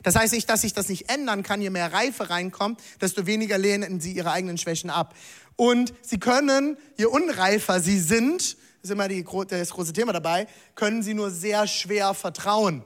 [0.02, 1.62] Das heißt nicht, dass sich das nicht ändern kann.
[1.62, 5.14] Je mehr Reife reinkommt, desto weniger lehnen sie ihre eigenen Schwächen ab.
[5.56, 11.02] Und sie können, je unreifer sie sind, ist immer die, das große Thema dabei, können
[11.02, 12.82] sie nur sehr schwer vertrauen.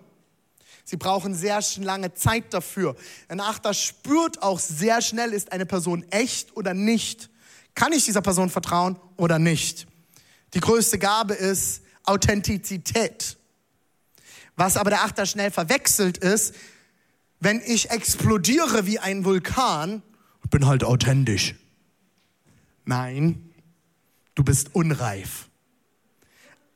[0.85, 2.97] Sie brauchen sehr lange Zeit dafür.
[3.29, 7.31] Ein Achter spürt auch sehr schnell, ist eine Person echt oder nicht.
[7.75, 9.87] Kann ich dieser Person vertrauen oder nicht?
[10.55, 13.37] Die größte Gabe ist, Authentizität.
[14.57, 16.55] Was aber der Achter schnell verwechselt ist,
[17.41, 20.03] wenn ich explodiere wie ein Vulkan,
[20.51, 21.55] bin halt authentisch.
[22.85, 23.53] Nein,
[24.35, 25.49] du bist unreif.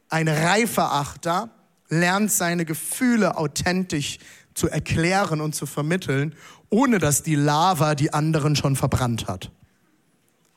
[0.09, 1.51] Ein reifer Achter
[1.89, 4.19] lernt seine Gefühle authentisch
[4.55, 6.35] zu erklären und zu vermitteln,
[6.71, 9.51] ohne dass die Lava die anderen schon verbrannt hat.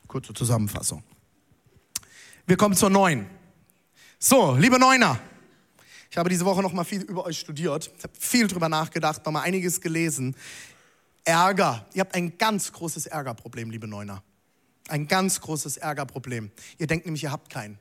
[0.06, 1.02] Kurze Zusammenfassung.
[2.46, 3.26] Wir kommen zur neuen.
[4.20, 5.20] So, liebe Neuner,
[6.10, 9.30] ich habe diese Woche noch mal viel über euch studiert, habe viel drüber nachgedacht, noch
[9.30, 10.34] mal einiges gelesen.
[11.22, 14.24] Ärger, ihr habt ein ganz großes Ärgerproblem, liebe Neuner.
[14.88, 16.50] Ein ganz großes Ärgerproblem.
[16.78, 17.78] Ihr denkt nämlich, ihr habt keinen.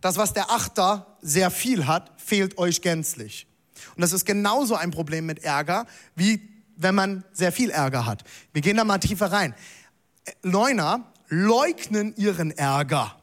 [0.00, 3.48] Das, was der Achter sehr viel hat, fehlt euch gänzlich.
[3.96, 8.22] Und das ist genauso ein Problem mit Ärger, wie wenn man sehr viel Ärger hat.
[8.52, 9.52] Wir gehen da mal tiefer rein.
[10.44, 13.19] Neuner leugnen ihren Ärger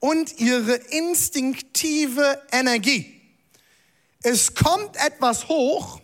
[0.00, 3.20] und ihre instinktive Energie.
[4.22, 6.00] Es kommt etwas hoch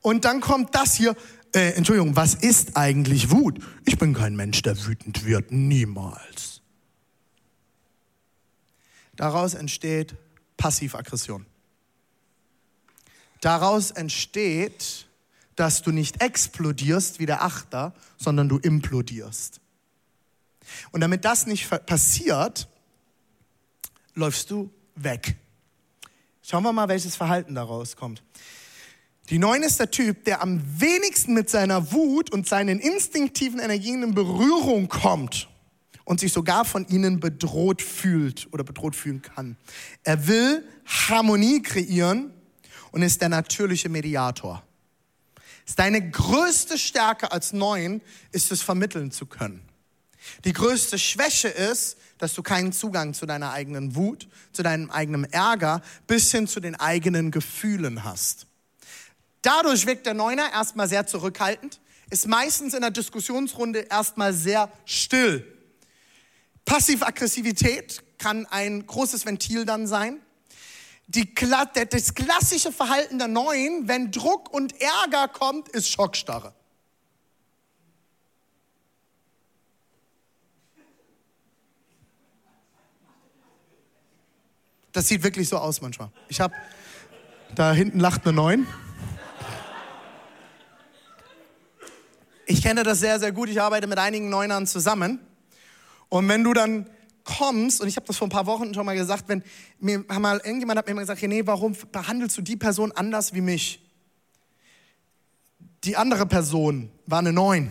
[0.00, 1.16] und dann kommt das hier.
[1.54, 3.58] Äh, Entschuldigung, was ist eigentlich Wut?
[3.84, 6.60] Ich bin kein Mensch, der wütend wird, niemals.
[9.16, 10.14] Daraus entsteht
[10.56, 11.44] Passivaggression.
[13.40, 15.06] Daraus entsteht,
[15.56, 19.60] dass du nicht explodierst wie der Achter, sondern du implodierst.
[20.92, 22.69] Und damit das nicht passiert,
[24.20, 25.36] läufst du weg.
[26.42, 28.22] Schauen wir mal, welches Verhalten daraus kommt.
[29.30, 34.02] Die Neun ist der Typ, der am wenigsten mit seiner Wut und seinen instinktiven Energien
[34.02, 35.48] in Berührung kommt
[36.04, 39.56] und sich sogar von ihnen bedroht fühlt oder bedroht fühlen kann.
[40.02, 42.32] Er will Harmonie kreieren
[42.90, 44.62] und ist der natürliche Mediator.
[45.76, 48.02] Deine größte Stärke als Neun
[48.32, 49.62] ist es, vermitteln zu können.
[50.44, 55.24] Die größte Schwäche ist, dass du keinen Zugang zu deiner eigenen Wut, zu deinem eigenen
[55.24, 58.46] Ärger bis hin zu den eigenen Gefühlen hast.
[59.42, 61.80] Dadurch wirkt der Neuner erstmal sehr zurückhaltend,
[62.10, 65.46] ist meistens in der Diskussionsrunde erstmal sehr still.
[66.66, 70.20] Passiv-Aggressivität kann ein großes Ventil dann sein.
[71.06, 76.54] Die, das klassische Verhalten der Neuen, wenn Druck und Ärger kommt, ist Schockstarre.
[84.92, 86.10] Das sieht wirklich so aus manchmal.
[86.28, 86.54] Ich habe,
[87.54, 88.66] da hinten lacht eine Neun.
[92.46, 93.48] Ich kenne das sehr, sehr gut.
[93.48, 95.20] Ich arbeite mit einigen Neunern zusammen.
[96.08, 96.90] Und wenn du dann
[97.22, 99.44] kommst, und ich habe das vor ein paar Wochen schon mal gesagt, wenn
[99.78, 103.40] mir mal irgendjemand hat mir mal gesagt, nee, warum behandelst du die Person anders wie
[103.40, 103.80] mich?
[105.84, 107.70] Die andere Person war eine Neun.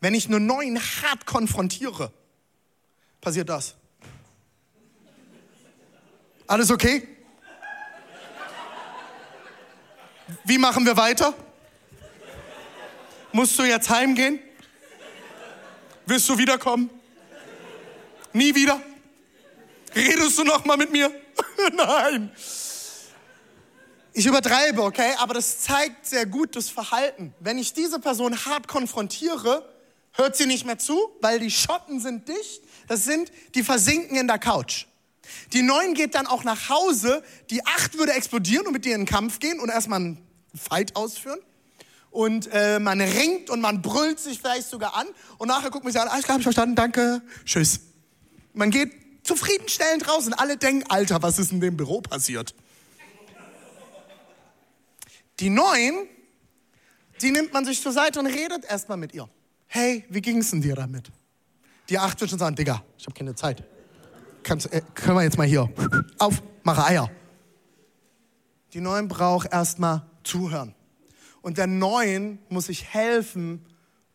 [0.00, 2.12] Wenn ich eine Neun hart konfrontiere,
[3.20, 3.76] passiert das.
[6.50, 7.06] Alles okay?
[10.42, 11.32] Wie machen wir weiter?
[13.30, 14.40] Musst du jetzt heimgehen?
[16.06, 16.90] Wirst du wiederkommen?
[18.32, 18.80] Nie wieder?
[19.94, 21.12] Redest du noch mal mit mir?
[21.72, 22.32] Nein.
[24.12, 25.14] Ich übertreibe, okay?
[25.18, 27.32] Aber das zeigt sehr gut das Verhalten.
[27.38, 29.72] Wenn ich diese Person hart konfrontiere,
[30.14, 32.62] hört sie nicht mehr zu, weil die Schotten sind dicht.
[32.88, 34.86] Das sind, die versinken in der Couch.
[35.52, 37.22] Die neun geht dann auch nach Hause.
[37.50, 40.96] Die acht würde explodieren und mit dir in den Kampf gehen und erstmal einen Fight
[40.96, 41.38] ausführen.
[42.10, 45.06] Und äh, man ringt und man brüllt sich vielleicht sogar an.
[45.38, 47.80] Und nachher guckt man sich an, alles klar, hab ich verstanden, danke, tschüss.
[48.52, 52.54] Man geht zufriedenstellend raus und alle denken, Alter, was ist in dem Büro passiert?
[55.38, 56.08] Die neun,
[57.22, 59.28] die nimmt man sich zur Seite und redet erstmal mit ihr.
[59.66, 61.10] Hey, wie ging's denn dir damit?
[61.88, 63.62] Die acht wird schon sagen, Digga, ich habe keine Zeit.
[64.42, 65.70] Kannst, äh, können wir jetzt mal hier
[66.18, 67.10] auf, mache Eier.
[68.72, 70.74] Die neun braucht erstmal zuhören.
[71.42, 73.64] Und der neuen muss ich helfen,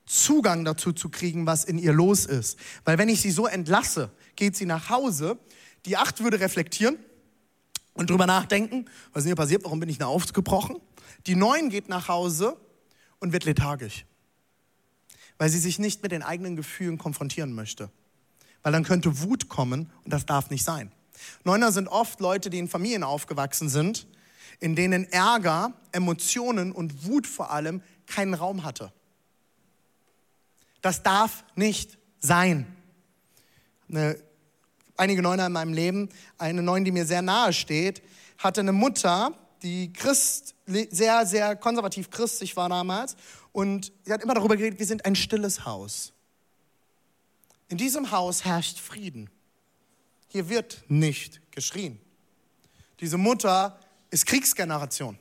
[0.06, 2.60] Zugang dazu zu kriegen, was in ihr los ist.
[2.84, 5.40] Weil wenn ich sie so entlasse, geht sie nach Hause.
[5.86, 6.98] Die acht würde reflektieren
[7.94, 10.78] und drüber nachdenken, was ist hier passiert, warum bin ich da aufgebrochen?
[11.28, 12.58] Die neun geht nach Hause
[13.20, 14.06] und wird lethargisch,
[15.38, 17.90] weil sie sich nicht mit den eigenen Gefühlen konfrontieren möchte.
[18.65, 20.91] Weil dann könnte Wut kommen und das darf nicht sein.
[21.43, 24.08] Neuner sind oft Leute, die in Familien aufgewachsen sind,
[24.60, 28.91] in denen Ärger, Emotionen und Wut vor allem keinen Raum hatte.
[30.82, 32.65] Das darf nicht sein.
[33.88, 34.17] Eine,
[34.97, 38.01] einige Neuner in meinem Leben, eine Neun, die mir sehr nahe steht,
[38.39, 43.15] hatte eine Mutter, die Christ, sehr, sehr konservativ christlich war damals.
[43.51, 46.14] Und sie hat immer darüber geredet, wir sind ein stilles Haus.
[47.67, 49.30] In diesem Haus herrscht Frieden.
[50.28, 51.99] Hier wird nicht geschrien.
[52.99, 55.17] Diese Mutter ist Kriegsgeneration.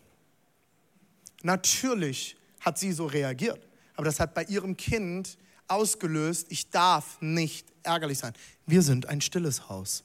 [1.42, 5.36] Natürlich hat sie so reagiert, aber das hat bei ihrem Kind
[5.68, 8.32] ausgelöst, ich darf nicht ärgerlich sein.
[8.66, 10.04] Wir sind ein stilles Haus.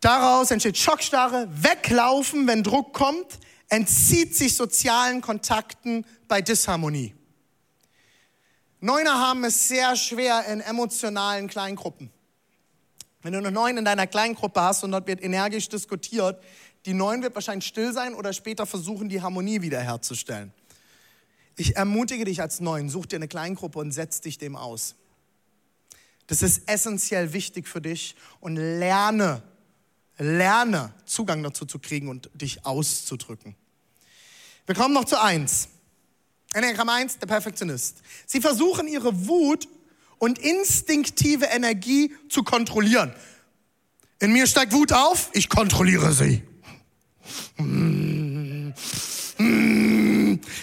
[0.00, 7.14] Daraus entsteht Schockstarre, weglaufen, wenn Druck kommt, entzieht sich sozialen Kontakten bei Disharmonie.
[8.80, 12.10] Neuner haben es sehr schwer in emotionalen Kleingruppen.
[13.22, 16.42] Wenn du eine Neun in deiner Kleingruppe hast und dort wird energisch diskutiert,
[16.86, 20.52] die Neun wird wahrscheinlich still sein oder später versuchen, die Harmonie wiederherzustellen.
[21.56, 24.94] Ich ermutige dich als Neun, such dir eine Kleingruppe und setz dich dem aus.
[26.26, 29.42] Das ist essentiell wichtig für dich und lerne,
[30.16, 33.56] lerne Zugang dazu zu kriegen und dich auszudrücken.
[34.64, 35.68] Wir kommen noch zu eins.
[36.52, 37.98] Enneagramm 1, der Perfektionist.
[38.26, 39.68] Sie versuchen ihre Wut
[40.18, 43.12] und instinktive Energie zu kontrollieren.
[44.18, 46.42] In mir steigt Wut auf, ich kontrolliere sie.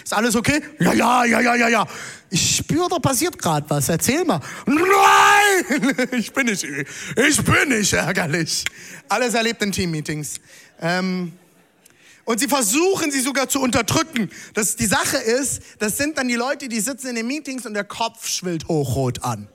[0.04, 0.62] Ist alles okay?
[0.80, 1.88] Ja, ja, ja, ja, ja, ja.
[2.30, 3.90] Ich spüre, da passiert gerade was.
[3.90, 4.42] Erzähl mal.
[4.66, 4.88] Nein!
[6.12, 8.64] Ich bin nicht, ich bin nicht ärgerlich.
[9.10, 10.36] Alles erlebt in Teammeetings.
[10.80, 11.34] Ähm,
[12.28, 14.30] und sie versuchen sie sogar zu unterdrücken.
[14.54, 17.74] Das, die Sache ist, das sind dann die Leute, die sitzen in den Meetings und
[17.74, 19.48] der Kopf schwillt hochrot an.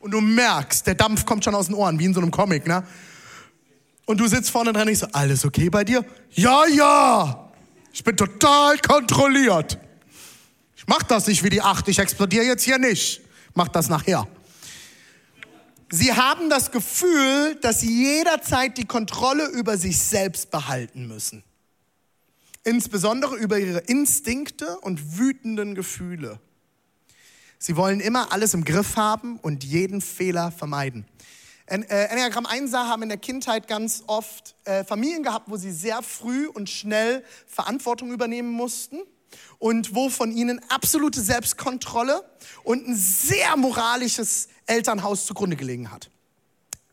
[0.00, 2.66] Und du merkst, der Dampf kommt schon aus den Ohren, wie in so einem Comic,
[2.66, 2.82] ne?
[4.06, 6.04] Und du sitzt vorne dran und ich so, alles okay bei dir?
[6.32, 7.48] Ja, ja.
[7.92, 9.78] Ich bin total kontrolliert.
[10.76, 11.86] Ich mach das nicht wie die acht.
[11.86, 13.20] Ich explodiere jetzt hier nicht.
[13.54, 14.26] Mach das nachher.
[15.90, 21.44] Sie haben das Gefühl, dass sie jederzeit die Kontrolle über sich selbst behalten müssen.
[22.68, 26.38] Insbesondere über ihre Instinkte und wütenden Gefühle.
[27.58, 31.06] Sie wollen immer alles im Griff haben und jeden Fehler vermeiden.
[31.64, 36.02] Äh, Enneagramm 1 haben in der Kindheit ganz oft äh, Familien gehabt, wo sie sehr
[36.02, 38.98] früh und schnell Verantwortung übernehmen mussten
[39.58, 42.22] und wo von ihnen absolute Selbstkontrolle
[42.64, 46.10] und ein sehr moralisches Elternhaus zugrunde gelegen hat.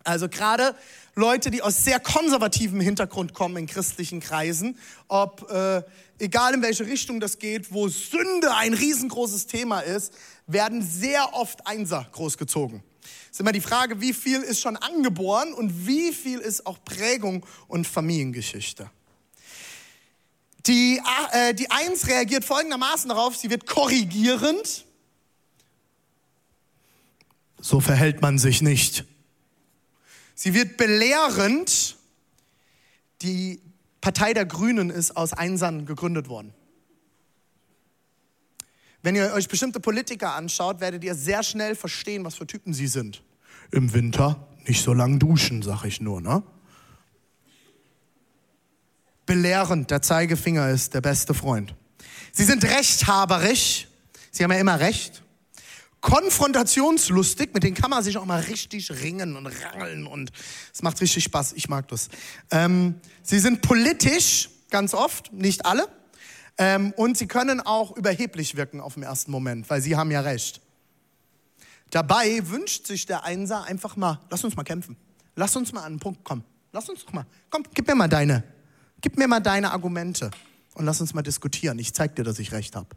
[0.06, 0.74] Also gerade
[1.16, 5.82] Leute, die aus sehr konservativem Hintergrund kommen in christlichen Kreisen, ob äh,
[6.20, 10.14] egal in welche Richtung das geht, wo Sünde ein riesengroßes Thema ist,
[10.46, 12.84] werden sehr oft Einser großgezogen
[13.36, 17.46] ist immer die Frage, wie viel ist schon angeboren und wie viel ist auch Prägung
[17.68, 18.90] und Familiengeschichte.
[20.68, 21.02] Die,
[21.34, 24.86] äh, die Eins reagiert folgendermaßen darauf, sie wird korrigierend.
[27.60, 29.04] So verhält man sich nicht.
[30.36, 31.98] Sie wird belehrend.
[33.22, 33.62] Die
[34.02, 36.54] Partei der Grünen ist aus Einsern gegründet worden.
[39.02, 42.88] Wenn ihr euch bestimmte Politiker anschaut, werdet ihr sehr schnell verstehen, was für Typen sie
[42.88, 43.24] sind.
[43.72, 46.44] Im Winter nicht so lang duschen, sag ich nur, ne?
[49.26, 51.74] Belehrend, der Zeigefinger ist der beste Freund.
[52.32, 53.88] Sie sind rechthaberisch,
[54.32, 55.24] sie haben ja immer recht.
[56.06, 60.32] Konfrontationslustig, mit denen kann man sich auch mal richtig ringen und rangeln und
[60.72, 61.54] es macht richtig Spaß.
[61.54, 62.10] Ich mag das.
[62.52, 65.88] Ähm, sie sind politisch, ganz oft, nicht alle.
[66.60, 70.22] Ähm, und sie können auch überheblich wirken auf den ersten Moment, weil sie haben ja
[70.22, 70.62] recht.
[71.90, 74.98] Dabei wünscht sich der Einser einfach mal, lass uns mal kämpfen.
[75.36, 76.44] Lass uns mal an den Punkt kommen.
[76.72, 77.26] Lass uns doch mal.
[77.50, 78.44] Komm, gib mir mal deine,
[79.02, 80.30] gib mir mal deine Argumente
[80.76, 81.80] und lass uns mal diskutieren.
[81.80, 82.90] Ich zeig dir, dass ich recht habe.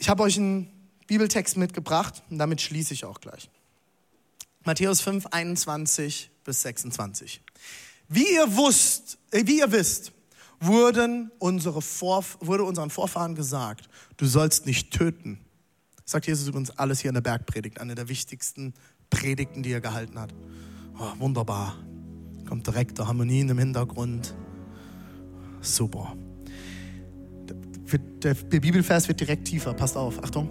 [0.00, 0.66] Ich habe euch einen
[1.08, 3.50] Bibeltext mitgebracht und damit schließe ich auch gleich.
[4.64, 7.42] Matthäus 5, 21 bis 26.
[8.08, 10.12] Wie ihr, wusst, äh, wie ihr wisst,
[10.58, 15.38] wurden unsere Vorf wurde unseren Vorfahren gesagt, du sollst nicht töten.
[16.06, 18.72] Sagt Jesus übrigens alles hier in der Bergpredigt, eine der wichtigsten
[19.10, 20.32] Predigten, die er gehalten hat.
[20.98, 21.76] Oh, wunderbar.
[22.48, 24.34] Kommt direkt der Harmonien im Hintergrund.
[25.60, 26.16] Super.
[27.98, 29.74] Der, Bibelvers wird direkt tiefer.
[29.74, 30.48] Passt auf, Achtung.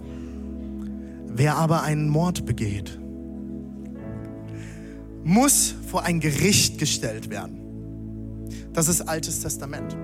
[1.26, 2.98] Wer aber einen Mord begeht,
[5.24, 7.60] muss vor ein Gericht gestellt werden.
[8.72, 9.96] Das ist Altes Testament.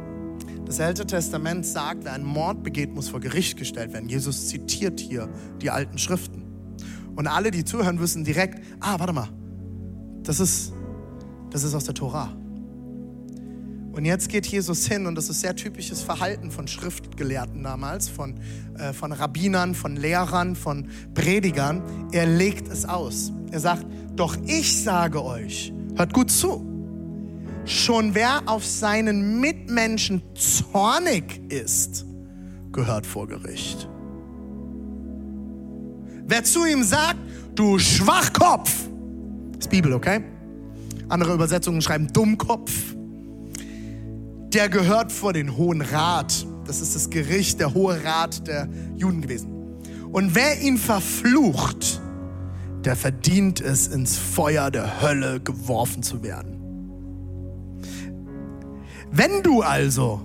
[0.65, 4.09] Das Alte Testament sagt, wer einen Mord begeht, muss vor Gericht gestellt werden.
[4.09, 5.29] Jesus zitiert hier
[5.63, 6.43] die alten Schriften.
[7.15, 9.29] Und alle, die zuhören, wissen direkt, ah, warte mal,
[10.23, 10.73] das ist,
[11.51, 12.37] das ist aus der Tora.
[13.97, 18.35] Und jetzt geht Jesus hin, und das ist sehr typisches Verhalten von Schriftgelehrten damals, von,
[18.79, 21.83] äh, von Rabbinern, von Lehrern, von Predigern.
[22.13, 23.33] Er legt es aus.
[23.53, 26.63] Er sagt, doch ich sage euch, hört gut zu,
[27.65, 32.05] schon wer auf seinen Mitmenschen zornig ist,
[32.73, 33.89] gehört vor Gericht.
[36.27, 37.21] Wer zu ihm sagt,
[37.55, 38.71] du Schwachkopf,
[39.59, 40.23] ist Bibel, okay?
[41.09, 42.96] Andere Übersetzungen schreiben Dummkopf
[44.57, 46.47] der gehört vor den Hohen Rat.
[46.65, 49.53] Das ist das Gericht, der Hohe Rat der Juden gewesen.
[50.13, 52.01] Und wer ihn verflucht,
[52.83, 56.57] der verdient es, ins Feuer der Hölle geworfen zu werden.
[59.11, 60.23] Wenn du also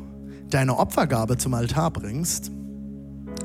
[0.49, 2.53] deine Opfergabe zum Altar bringst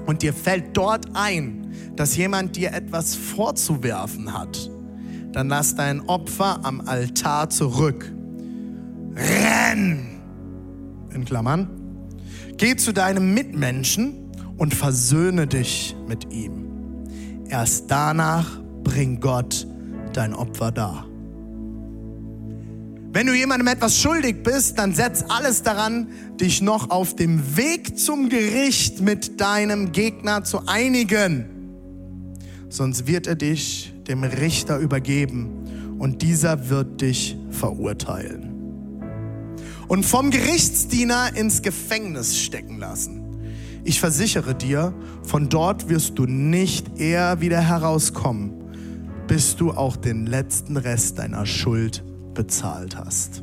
[0.07, 4.71] und dir fällt dort ein, dass jemand dir etwas vorzuwerfen hat,
[5.33, 8.13] dann lass dein Opfer am Altar zurück.
[9.17, 10.16] Renn!
[11.17, 11.69] In Klammern,
[12.57, 14.15] geh zu deinem Mitmenschen
[14.57, 16.67] und versöhne dich mit ihm.
[17.49, 19.67] Erst danach bring Gott
[20.13, 21.07] dein Opfer dar.
[23.13, 26.09] Wenn du jemandem etwas schuldig bist, dann setz alles daran,
[26.39, 31.47] dich noch auf dem Weg zum Gericht mit deinem Gegner zu einigen.
[32.69, 38.56] Sonst wird er dich dem Richter übergeben und dieser wird dich verurteilen
[39.89, 43.23] und vom Gerichtsdiener ins Gefängnis stecken lassen.
[43.85, 48.53] Ich versichere dir, von dort wirst du nicht eher wieder herauskommen,
[49.29, 52.03] bis du auch den letzten Rest deiner Schuld
[52.35, 53.43] bezahlt hast.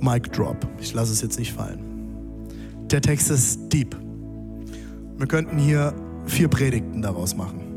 [0.00, 0.66] Mic drop.
[0.80, 1.80] Ich lasse es jetzt nicht fallen.
[2.90, 3.96] Der Text ist deep.
[5.16, 5.94] Wir könnten hier
[6.26, 7.67] vier Predigten daraus machen.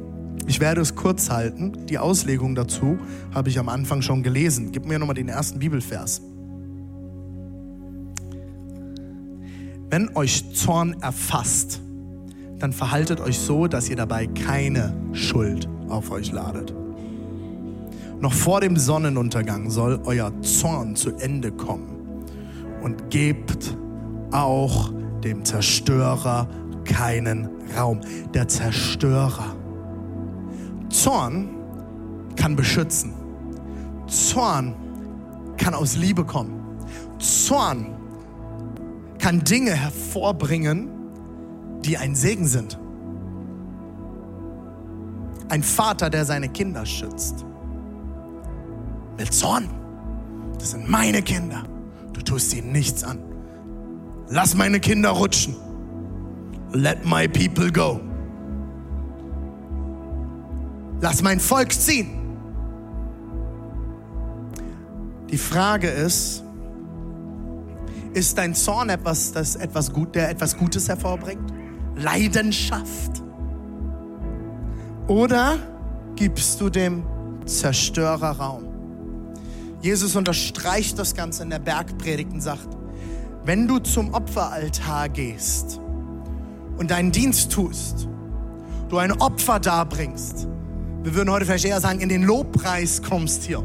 [0.52, 1.86] Ich werde es kurz halten.
[1.88, 3.00] Die Auslegung dazu
[3.34, 4.74] habe ich am Anfang schon gelesen.
[4.74, 6.22] Gib mir nochmal den ersten Bibelvers.
[9.90, 11.80] Wenn euch Zorn erfasst,
[12.60, 16.74] dann verhaltet euch so, dass ihr dabei keine Schuld auf euch ladet.
[18.20, 22.26] Noch vor dem Sonnenuntergang soll euer Zorn zu Ende kommen
[22.84, 23.78] und gebt
[24.32, 24.92] auch
[25.24, 26.50] dem Zerstörer
[26.84, 27.48] keinen
[27.78, 28.02] Raum.
[28.34, 29.56] Der Zerstörer
[30.92, 31.50] Zorn
[32.36, 33.14] kann beschützen.
[34.08, 34.76] Zorn
[35.58, 36.62] kann aus Liebe kommen.
[37.20, 37.88] Zorn
[39.20, 40.90] kann Dinge hervorbringen,
[41.86, 42.80] die ein Segen sind.
[45.50, 47.46] Ein Vater, der seine Kinder schützt.
[49.18, 49.70] Mit Zorn.
[50.58, 51.64] Das sind meine Kinder.
[52.14, 53.20] Du tust ihnen nichts an.
[54.30, 55.56] Lass meine Kinder rutschen.
[56.72, 58.00] Let my people go.
[61.02, 62.22] Lass mein Volk ziehen.
[65.32, 66.44] Die Frage ist,
[68.14, 71.52] ist dein Zorn etwas, das etwas gut, der etwas Gutes hervorbringt?
[71.96, 73.24] Leidenschaft?
[75.08, 75.58] Oder
[76.16, 77.04] gibst du dem
[77.46, 78.68] Zerstörer Raum?
[79.82, 82.78] Jesus unterstreicht das Ganze in der Bergpredigt und sagt,
[83.44, 85.80] wenn du zum Opferaltar gehst
[86.78, 88.08] und deinen Dienst tust,
[88.90, 90.48] du ein Opfer darbringst,
[91.04, 93.64] wir würden heute vielleicht eher sagen, in den Lobpreis kommst hier.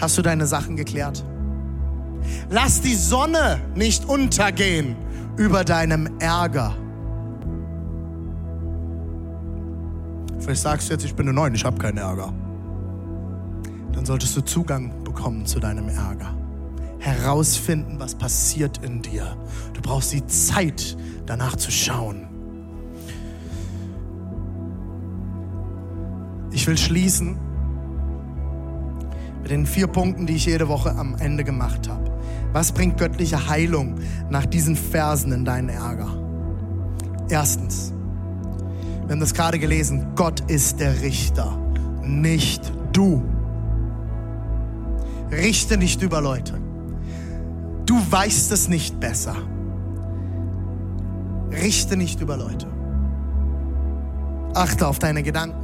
[0.00, 1.24] Hast du deine Sachen geklärt?
[2.50, 4.96] Lass die Sonne nicht untergehen
[5.36, 6.74] über deinem Ärger.
[10.40, 12.32] Vielleicht sagst du jetzt, ich bin eine Neun, ich habe keinen Ärger.
[13.92, 16.36] Dann solltest du Zugang bekommen zu deinem Ärger.
[16.98, 19.36] Herausfinden, was passiert in dir.
[19.72, 20.96] Du brauchst die Zeit,
[21.26, 22.33] danach zu schauen.
[26.54, 27.36] Ich will schließen
[29.42, 32.10] mit den vier Punkten, die ich jede Woche am Ende gemacht habe.
[32.52, 33.96] Was bringt göttliche Heilung
[34.30, 36.16] nach diesen Versen in deinen Ärger?
[37.28, 37.92] Erstens,
[39.02, 41.58] wir haben das gerade gelesen, Gott ist der Richter,
[42.02, 43.22] nicht du.
[45.32, 46.54] Richte nicht über Leute.
[47.84, 49.34] Du weißt es nicht besser.
[51.50, 52.68] Richte nicht über Leute.
[54.54, 55.63] Achte auf deine Gedanken.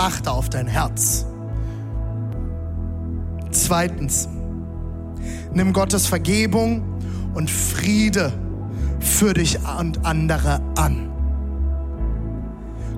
[0.00, 1.26] Achte auf dein Herz.
[3.50, 4.30] Zweitens,
[5.52, 6.82] nimm Gottes Vergebung
[7.34, 8.32] und Friede
[8.98, 11.12] für dich und andere an.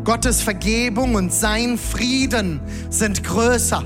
[0.05, 3.83] Gottes Vergebung und sein Frieden sind größer.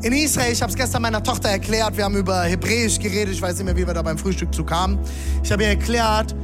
[0.00, 3.42] In Israel, ich habe es gestern meiner Tochter erklärt, wir haben über Hebräisch geredet, ich
[3.42, 4.98] weiß nicht mehr, wie wir da beim Frühstück zu kamen.
[5.44, 6.34] Ich habe ihr erklärt,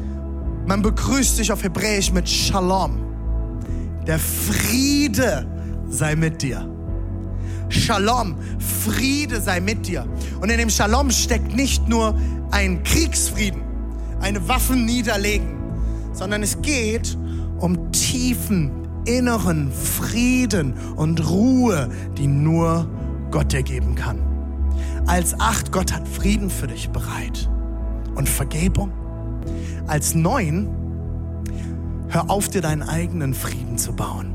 [0.67, 3.06] man begrüßt sich auf Hebräisch mit Shalom.
[4.07, 5.47] Der Friede
[5.89, 6.69] sei mit dir.
[7.69, 10.07] Shalom, Friede sei mit dir.
[10.41, 12.17] Und in dem Shalom steckt nicht nur
[12.53, 13.63] ein Kriegsfrieden,
[14.21, 15.57] eine Waffen niederlegen,
[16.13, 17.19] sondern es geht
[17.59, 18.71] um tiefen
[19.07, 22.89] inneren Frieden und Ruhe, die nur
[23.31, 24.19] Gott dir geben kann.
[25.07, 27.49] Als acht, Gott hat Frieden für dich bereit
[28.15, 28.93] und Vergebung.
[29.87, 30.69] Als neun,
[32.09, 34.33] hör auf, dir deinen eigenen Frieden zu bauen.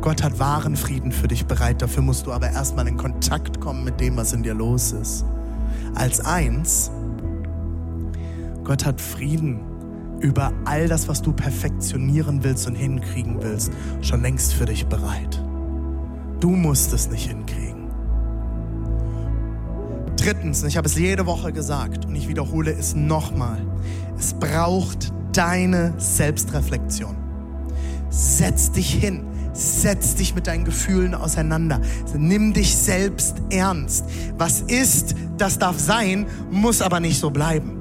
[0.00, 1.80] Gott hat wahren Frieden für dich bereit.
[1.80, 5.24] Dafür musst du aber erstmal in Kontakt kommen mit dem, was in dir los ist.
[5.94, 6.90] Als eins,
[8.64, 9.60] Gott hat Frieden
[10.20, 15.42] über all das, was du perfektionieren willst und hinkriegen willst, schon längst für dich bereit.
[16.40, 17.90] Du musst es nicht hinkriegen.
[20.16, 23.60] Drittens, ich habe es jede Woche gesagt und ich wiederhole es nochmal,
[24.18, 27.16] es braucht deine Selbstreflexion.
[28.10, 31.80] Setz dich hin, setz dich mit deinen Gefühlen auseinander.
[32.16, 34.04] Nimm dich selbst ernst.
[34.38, 37.78] Was ist, das darf sein, muss aber nicht so bleiben.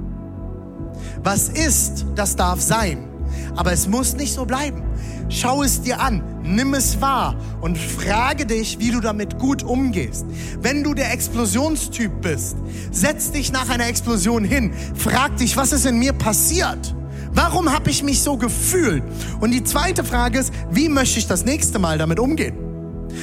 [1.23, 3.07] Was ist, das darf sein.
[3.55, 4.83] Aber es muss nicht so bleiben.
[5.29, 10.25] Schau es dir an, nimm es wahr und frage dich, wie du damit gut umgehst.
[10.61, 12.57] Wenn du der Explosionstyp bist,
[12.91, 16.95] setz dich nach einer Explosion hin, frag dich, was ist in mir passiert?
[17.33, 19.03] Warum habe ich mich so gefühlt?
[19.39, 22.57] Und die zweite Frage ist, wie möchte ich das nächste Mal damit umgehen?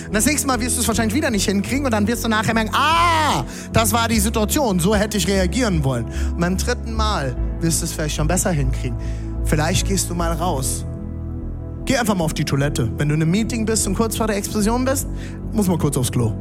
[0.07, 2.29] Und das nächste Mal wirst du es wahrscheinlich wieder nicht hinkriegen und dann wirst du
[2.29, 6.05] nachher merken, ah, das war die Situation, so hätte ich reagieren wollen.
[6.05, 8.97] Und beim dritten Mal wirst du es vielleicht schon besser hinkriegen.
[9.45, 10.85] Vielleicht gehst du mal raus.
[11.85, 12.91] Geh einfach mal auf die Toilette.
[12.99, 15.09] Wenn du in einem Meeting bist und kurz vor der Explosion bist,
[15.53, 16.33] muss mal kurz aufs Klo.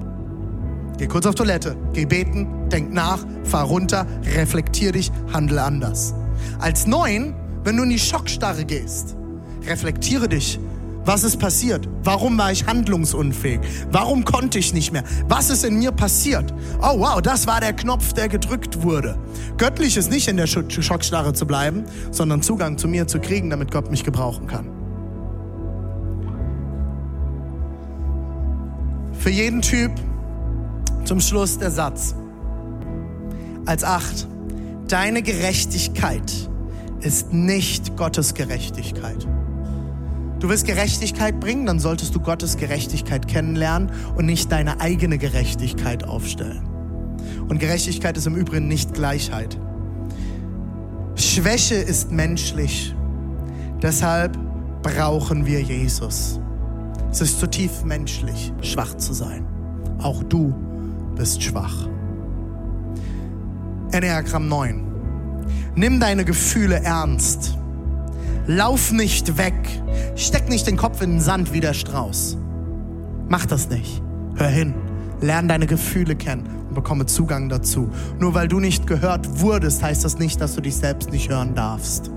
[0.98, 4.06] Geh kurz auf Toilette, geh beten, denk nach, fahr runter,
[4.36, 6.14] reflektier dich, handle anders.
[6.60, 9.16] Als Neun, wenn du in die Schockstarre gehst,
[9.66, 10.60] reflektiere dich,
[11.05, 11.88] was ist passiert?
[12.03, 13.62] Warum war ich handlungsunfähig?
[13.91, 15.03] Warum konnte ich nicht mehr?
[15.28, 16.53] Was ist in mir passiert?
[16.82, 19.18] Oh wow, das war der Knopf, der gedrückt wurde.
[19.57, 23.72] Göttlich ist nicht in der Schockstarre zu bleiben, sondern Zugang zu mir zu kriegen, damit
[23.72, 24.70] Gott mich gebrauchen kann.
[29.14, 29.91] Für jeden Typ
[31.05, 32.14] zum Schluss der Satz.
[33.66, 34.28] Als acht,
[34.88, 36.49] deine Gerechtigkeit
[37.02, 39.28] ist nicht Gottes Gerechtigkeit.
[40.39, 46.06] Du willst Gerechtigkeit bringen, dann solltest du Gottes Gerechtigkeit kennenlernen und nicht deine eigene Gerechtigkeit
[46.06, 46.64] aufstellen.
[47.50, 49.60] Und Gerechtigkeit ist im Übrigen nicht Gleichheit.
[51.16, 52.95] Schwäche ist menschlich.
[53.82, 54.38] Deshalb
[54.82, 56.39] brauchen wir Jesus.
[57.12, 59.45] Es ist zutiefst menschlich, schwach zu sein.
[60.00, 60.54] Auch du
[61.16, 61.88] bist schwach.
[63.91, 64.89] Enneagramm 9.
[65.76, 67.58] Nimm deine Gefühle ernst.
[68.48, 69.54] Lauf nicht weg.
[70.16, 72.38] Steck nicht den Kopf in den Sand wie der Strauß.
[73.28, 74.02] Mach das nicht.
[74.36, 74.74] Hör hin.
[75.22, 77.92] Lern deine Gefühle kennen und bekomme Zugang dazu.
[78.20, 81.54] Nur weil du nicht gehört wurdest, heißt das nicht, dass du dich selbst nicht hören
[81.56, 82.10] darfst.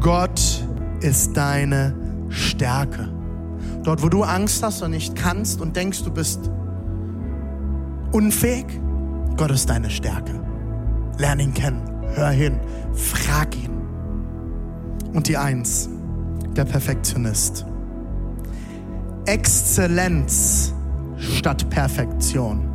[0.00, 0.66] Gott
[1.00, 1.94] ist deine
[2.30, 3.08] Stärke.
[3.82, 6.50] Dort, wo du Angst hast und nicht kannst und denkst, du bist
[8.12, 8.66] unfähig,
[9.36, 10.40] Gott ist deine Stärke.
[11.18, 11.82] Lern ihn kennen.
[12.14, 12.58] Hör hin.
[12.94, 13.70] Frag ihn.
[15.12, 15.88] Und die Eins,
[16.56, 17.66] der Perfektionist.
[19.26, 20.72] Exzellenz
[21.18, 22.70] statt Perfektion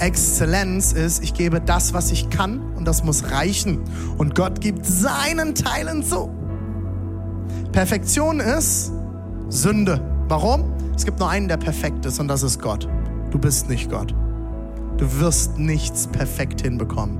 [0.00, 3.80] Exzellenz ist, ich gebe das, was ich kann und das muss reichen.
[4.16, 6.30] Und Gott gibt seinen Teil hinzu.
[7.72, 8.92] Perfektion ist
[9.48, 10.00] Sünde.
[10.28, 10.72] Warum?
[10.96, 12.88] Es gibt nur einen, der perfekt ist und das ist Gott.
[13.30, 14.14] Du bist nicht Gott.
[14.96, 17.18] Du wirst nichts perfekt hinbekommen,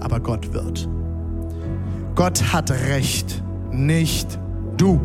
[0.00, 0.88] aber Gott wird.
[2.14, 4.38] Gott hat Recht, nicht
[4.76, 5.00] du.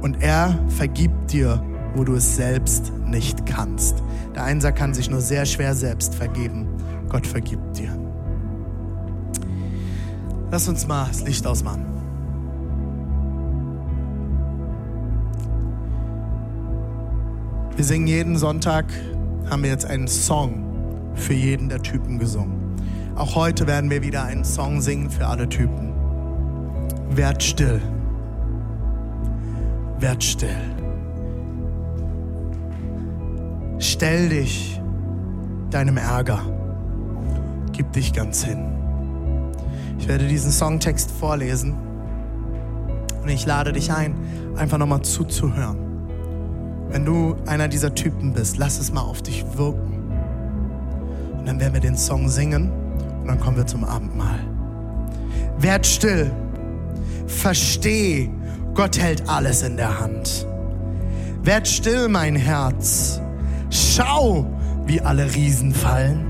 [0.00, 1.62] Und er vergibt dir,
[1.94, 4.02] wo du es selbst nicht kannst.
[4.34, 6.68] Der Einser kann sich nur sehr schwer selbst vergeben.
[7.08, 7.90] Gott vergibt dir.
[10.50, 11.86] Lass uns mal das Licht ausmachen.
[17.76, 18.84] Wir singen jeden Sonntag,
[19.48, 20.64] haben wir jetzt einen Song
[21.14, 22.59] für jeden der Typen gesungen.
[23.20, 25.92] Auch heute werden wir wieder einen Song singen für alle Typen.
[27.10, 27.82] Werd still.
[29.98, 30.56] Werd still.
[33.78, 34.80] Stell dich
[35.68, 36.40] deinem Ärger.
[37.72, 38.64] Gib dich ganz hin.
[39.98, 41.76] Ich werde diesen Songtext vorlesen
[43.22, 44.14] und ich lade dich ein,
[44.56, 45.76] einfach nochmal zuzuhören.
[46.88, 50.10] Wenn du einer dieser Typen bist, lass es mal auf dich wirken.
[51.38, 52.80] Und dann werden wir den Song singen
[53.20, 54.40] und dann kommen wir zum Abendmahl.
[55.58, 56.30] Werd still.
[57.26, 58.30] Versteh,
[58.74, 60.46] Gott hält alles in der Hand.
[61.42, 63.20] Werd still, mein Herz.
[63.70, 64.46] Schau,
[64.86, 66.26] wie alle Riesen fallen.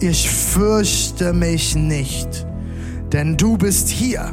[0.00, 2.46] Ich fürchte mich nicht,
[3.12, 4.32] denn du bist hier.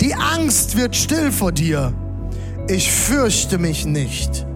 [0.00, 1.92] Die Angst wird still vor dir.
[2.68, 4.46] Ich fürchte mich nicht.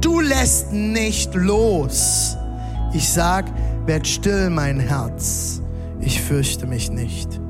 [0.00, 2.36] Du lässt nicht los.
[2.92, 3.46] Ich sag,
[3.86, 5.60] werd still, mein Herz.
[6.00, 7.40] Ich fürchte mich nicht.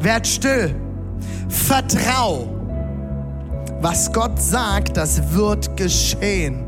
[0.00, 0.74] Werd still.
[1.48, 2.48] Vertrau.
[3.80, 6.64] Was Gott sagt, das wird geschehen.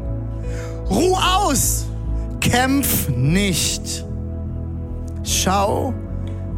[0.91, 1.87] Ruh aus.
[2.41, 4.05] Kämpf nicht.
[5.23, 5.95] Schau,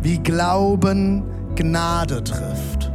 [0.03, 1.23] wie Glauben
[1.55, 2.91] Gnade trifft.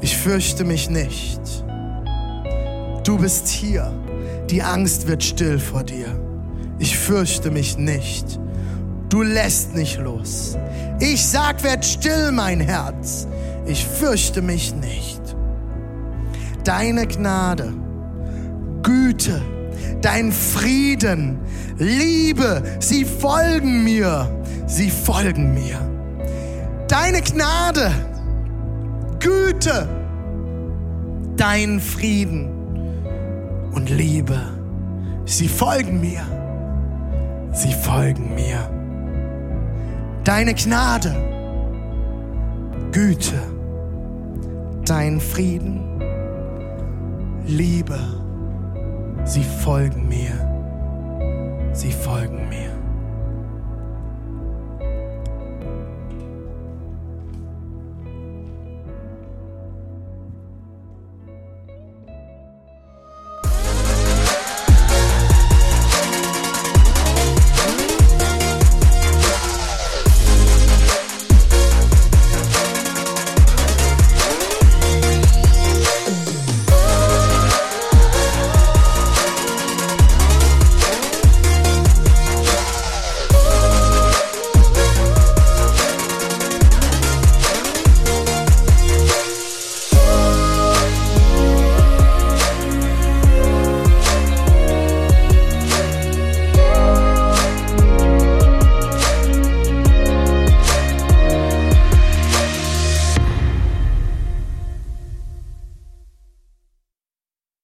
[0.00, 1.40] Ich fürchte mich nicht.
[3.04, 3.92] Du bist hier.
[4.50, 6.27] Die Angst wird still vor dir.
[6.78, 8.38] Ich fürchte mich nicht.
[9.08, 10.56] Du lässt nicht los.
[11.00, 13.26] Ich sag, werd still, mein Herz.
[13.66, 15.20] Ich fürchte mich nicht.
[16.64, 17.72] Deine Gnade,
[18.82, 19.40] Güte,
[20.02, 21.38] dein Frieden,
[21.78, 24.30] Liebe, sie folgen mir.
[24.66, 25.78] Sie folgen mir.
[26.88, 27.90] Deine Gnade,
[29.18, 29.88] Güte,
[31.36, 32.50] dein Frieden
[33.72, 34.38] und Liebe,
[35.24, 36.37] sie folgen mir.
[37.52, 38.70] Sie folgen mir.
[40.24, 41.14] Deine Gnade,
[42.92, 43.40] Güte,
[44.84, 45.80] dein Frieden,
[47.46, 47.98] Liebe,
[49.24, 50.32] sie folgen mir.
[51.72, 52.77] Sie folgen mir.